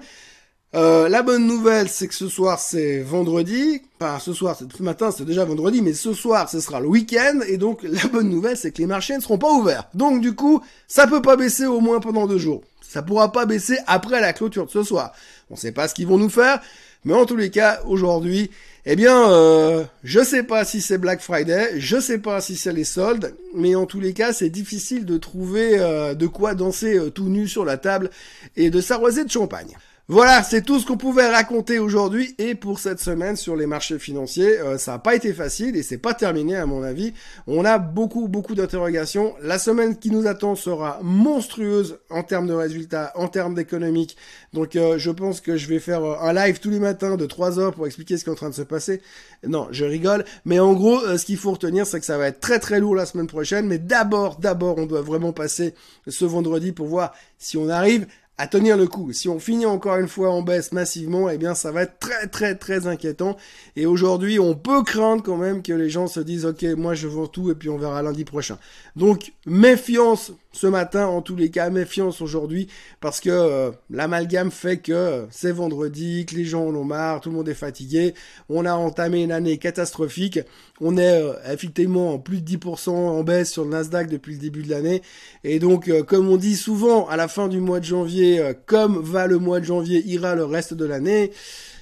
Euh, 0.74 1.08
la 1.10 1.22
bonne 1.22 1.46
nouvelle, 1.46 1.88
c'est 1.88 2.08
que 2.08 2.14
ce 2.14 2.28
soir, 2.28 2.58
c'est 2.58 3.00
vendredi. 3.00 3.82
Enfin, 4.00 4.18
ce 4.18 4.32
soir, 4.32 4.56
ce 4.58 4.82
matin, 4.82 5.10
c'est 5.10 5.24
déjà 5.24 5.44
vendredi, 5.44 5.82
mais 5.82 5.92
ce 5.92 6.14
soir, 6.14 6.48
ce 6.48 6.60
sera 6.60 6.80
le 6.80 6.88
week-end. 6.88 7.40
Et 7.46 7.58
donc, 7.58 7.82
la 7.82 8.08
bonne 8.08 8.30
nouvelle, 8.30 8.56
c'est 8.56 8.72
que 8.72 8.78
les 8.78 8.86
marchés 8.86 9.14
ne 9.14 9.20
seront 9.20 9.38
pas 9.38 9.50
ouverts. 9.50 9.88
Donc, 9.94 10.20
du 10.20 10.34
coup, 10.34 10.62
ça 10.88 11.06
peut 11.06 11.22
pas 11.22 11.36
baisser 11.36 11.66
au 11.66 11.80
moins 11.80 12.00
pendant 12.00 12.26
deux 12.26 12.38
jours. 12.38 12.62
Ça 12.80 13.02
pourra 13.02 13.32
pas 13.32 13.46
baisser 13.46 13.78
après 13.86 14.20
la 14.20 14.32
clôture 14.32 14.66
de 14.66 14.70
ce 14.70 14.82
soir. 14.82 15.12
On 15.50 15.56
sait 15.56 15.72
pas 15.72 15.88
ce 15.88 15.94
qu'ils 15.94 16.06
vont 16.06 16.18
nous 16.18 16.30
faire. 16.30 16.60
Mais 17.04 17.14
en 17.14 17.26
tous 17.26 17.36
les 17.36 17.50
cas, 17.50 17.80
aujourd'hui, 17.86 18.50
eh 18.86 18.96
bien, 18.96 19.30
euh, 19.30 19.84
je 20.04 20.22
sais 20.22 20.42
pas 20.42 20.64
si 20.64 20.80
c'est 20.80 20.98
Black 20.98 21.20
Friday, 21.20 21.78
je 21.78 21.98
sais 21.98 22.18
pas 22.18 22.40
si 22.40 22.56
c'est 22.56 22.72
les 22.72 22.84
soldes, 22.84 23.34
mais 23.54 23.74
en 23.74 23.86
tous 23.86 23.98
les 23.98 24.12
cas, 24.12 24.32
c'est 24.32 24.50
difficile 24.50 25.04
de 25.04 25.18
trouver 25.18 25.78
euh, 25.78 26.14
de 26.14 26.26
quoi 26.26 26.54
danser 26.54 26.96
euh, 26.96 27.10
tout 27.10 27.28
nu 27.28 27.48
sur 27.48 27.64
la 27.64 27.76
table 27.76 28.10
et 28.56 28.70
de 28.70 28.80
s'arroser 28.80 29.24
de 29.24 29.30
champagne. 29.30 29.76
Voilà, 30.12 30.42
c'est 30.42 30.60
tout 30.60 30.78
ce 30.78 30.84
qu'on 30.84 30.98
pouvait 30.98 31.30
raconter 31.30 31.78
aujourd'hui 31.78 32.34
et 32.36 32.54
pour 32.54 32.80
cette 32.80 33.00
semaine 33.00 33.34
sur 33.34 33.56
les 33.56 33.64
marchés 33.64 33.98
financiers. 33.98 34.60
Euh, 34.60 34.76
ça 34.76 34.92
n'a 34.92 34.98
pas 34.98 35.14
été 35.14 35.32
facile 35.32 35.74
et 35.74 35.82
c'est 35.82 35.96
pas 35.96 36.12
terminé 36.12 36.54
à 36.54 36.66
mon 36.66 36.82
avis. 36.82 37.14
On 37.46 37.64
a 37.64 37.78
beaucoup 37.78 38.28
beaucoup 38.28 38.54
d'interrogations. 38.54 39.34
La 39.40 39.58
semaine 39.58 39.96
qui 39.96 40.10
nous 40.10 40.26
attend 40.26 40.54
sera 40.54 40.98
monstrueuse 41.02 41.98
en 42.10 42.22
termes 42.24 42.46
de 42.46 42.52
résultats, 42.52 43.12
en 43.14 43.26
termes 43.26 43.54
d'économique. 43.54 44.18
Donc 44.52 44.76
euh, 44.76 44.98
je 44.98 45.10
pense 45.10 45.40
que 45.40 45.56
je 45.56 45.66
vais 45.66 45.78
faire 45.78 46.04
euh, 46.04 46.16
un 46.20 46.34
live 46.34 46.60
tous 46.60 46.68
les 46.68 46.78
matins 46.78 47.16
de 47.16 47.24
3 47.24 47.58
heures 47.58 47.72
pour 47.72 47.86
expliquer 47.86 48.18
ce 48.18 48.24
qui 48.24 48.28
est 48.28 48.34
en 48.34 48.36
train 48.36 48.50
de 48.50 48.54
se 48.54 48.60
passer. 48.60 49.00
Non, 49.46 49.68
je 49.70 49.86
rigole. 49.86 50.26
Mais 50.44 50.60
en 50.60 50.74
gros, 50.74 51.00
ce 51.16 51.24
qu'il 51.24 51.38
faut 51.38 51.52
retenir, 51.52 51.86
c'est 51.86 52.00
que 52.00 52.06
ça 52.06 52.18
va 52.18 52.26
être 52.26 52.40
très 52.40 52.58
très 52.58 52.80
lourd 52.80 52.94
la 52.94 53.06
semaine 53.06 53.28
prochaine. 53.28 53.66
Mais 53.66 53.78
d'abord, 53.78 54.36
d'abord, 54.36 54.76
on 54.76 54.84
doit 54.84 55.00
vraiment 55.00 55.32
passer 55.32 55.72
ce 56.06 56.26
vendredi 56.26 56.72
pour 56.72 56.86
voir 56.86 57.14
si 57.38 57.56
on 57.56 57.70
arrive 57.70 58.06
à 58.38 58.46
tenir 58.46 58.76
le 58.76 58.86
coup. 58.86 59.12
Si 59.12 59.28
on 59.28 59.38
finit 59.38 59.66
encore 59.66 59.96
une 59.96 60.08
fois 60.08 60.30
en 60.30 60.42
baisse 60.42 60.72
massivement, 60.72 61.28
eh 61.28 61.38
bien 61.38 61.54
ça 61.54 61.70
va 61.70 61.82
être 61.82 61.98
très 61.98 62.26
très 62.26 62.54
très 62.54 62.86
inquiétant. 62.86 63.36
Et 63.76 63.86
aujourd'hui, 63.86 64.38
on 64.38 64.54
peut 64.54 64.82
craindre 64.82 65.22
quand 65.22 65.36
même 65.36 65.62
que 65.62 65.72
les 65.72 65.90
gens 65.90 66.06
se 66.06 66.20
disent 66.20 66.46
ok, 66.46 66.64
moi 66.76 66.94
je 66.94 67.08
vends 67.08 67.26
tout 67.26 67.50
et 67.50 67.54
puis 67.54 67.68
on 67.68 67.78
verra 67.78 68.02
lundi 68.02 68.24
prochain. 68.24 68.58
Donc 68.96 69.32
méfiance 69.46 70.32
ce 70.52 70.66
matin 70.66 71.06
en 71.06 71.22
tous 71.22 71.36
les 71.36 71.50
cas, 71.50 71.70
méfiance 71.70 72.20
aujourd'hui 72.20 72.68
parce 73.00 73.20
que 73.20 73.30
euh, 73.30 73.70
l'amalgame 73.90 74.50
fait 74.50 74.78
que 74.78 75.26
c'est 75.30 75.52
vendredi, 75.52 76.26
que 76.26 76.34
les 76.34 76.44
gens 76.44 76.66
en 76.66 76.74
ont 76.74 76.84
marre, 76.84 77.20
tout 77.20 77.30
le 77.30 77.36
monde 77.36 77.48
est 77.48 77.54
fatigué, 77.54 78.14
on 78.48 78.66
a 78.66 78.74
entamé 78.74 79.22
une 79.22 79.32
année 79.32 79.58
catastrophique, 79.58 80.40
on 80.80 80.96
est 80.96 81.22
euh, 81.22 81.34
effectivement 81.50 82.14
en 82.14 82.18
plus 82.18 82.42
de 82.42 82.58
10% 82.58 82.90
en 82.90 83.22
baisse 83.22 83.52
sur 83.52 83.64
le 83.64 83.70
Nasdaq 83.70 84.08
depuis 84.08 84.34
le 84.34 84.40
début 84.40 84.62
de 84.62 84.70
l'année. 84.70 85.02
Et 85.44 85.58
donc 85.58 85.88
euh, 85.88 86.02
comme 86.02 86.28
on 86.28 86.36
dit 86.36 86.56
souvent 86.56 87.06
à 87.08 87.16
la 87.16 87.28
fin 87.28 87.48
du 87.48 87.60
mois 87.60 87.80
de 87.80 87.84
janvier 87.84 88.40
euh, 88.40 88.52
comme 88.66 89.00
va 89.02 89.26
le 89.26 89.38
mois 89.38 89.60
de 89.60 89.64
janvier, 89.64 90.02
ira 90.06 90.34
le 90.34 90.44
reste 90.44 90.74
de 90.74 90.84
l'année, 90.84 91.32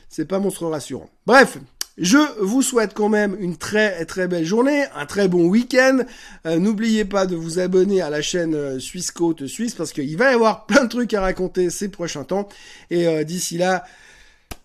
c'est 0.09 0.27
pas 0.27 0.39
monstre 0.39 0.67
rassurant. 0.67 1.09
Bref, 1.27 1.59
je 2.01 2.19
vous 2.41 2.63
souhaite 2.63 2.95
quand 2.95 3.09
même 3.09 3.37
une 3.39 3.57
très 3.57 4.05
très 4.07 4.27
belle 4.27 4.45
journée, 4.45 4.85
un 4.95 5.07
très 5.07 5.29
bon 5.29 5.47
week-end. 5.47 5.99
Euh, 6.47 6.59
n'oubliez 6.59 7.05
pas 7.05 7.27
de 7.27 7.37
vous 7.37 7.59
abonner 7.59 8.01
à 8.01 8.11
la 8.11 8.23
chaîne 8.23 8.55
euh, 8.55 8.79
Suisse 8.79 9.11
Côte 9.11 9.47
Suisse 9.47 9.75
parce 9.75 9.93
qu'il 9.93 10.17
va 10.17 10.33
y 10.33 10.35
avoir 10.35 10.67
plein 10.67 10.85
de 10.85 10.89
trucs 10.89 11.15
à 11.15 11.21
raconter 11.21 11.71
ces 11.71 11.91
prochains 11.91 12.25
temps. 12.25 12.49
Et 12.91 13.25
d'ici 13.25 13.59
là, 13.59 13.85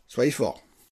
soyez 0.07 0.31
forts. 0.31 0.64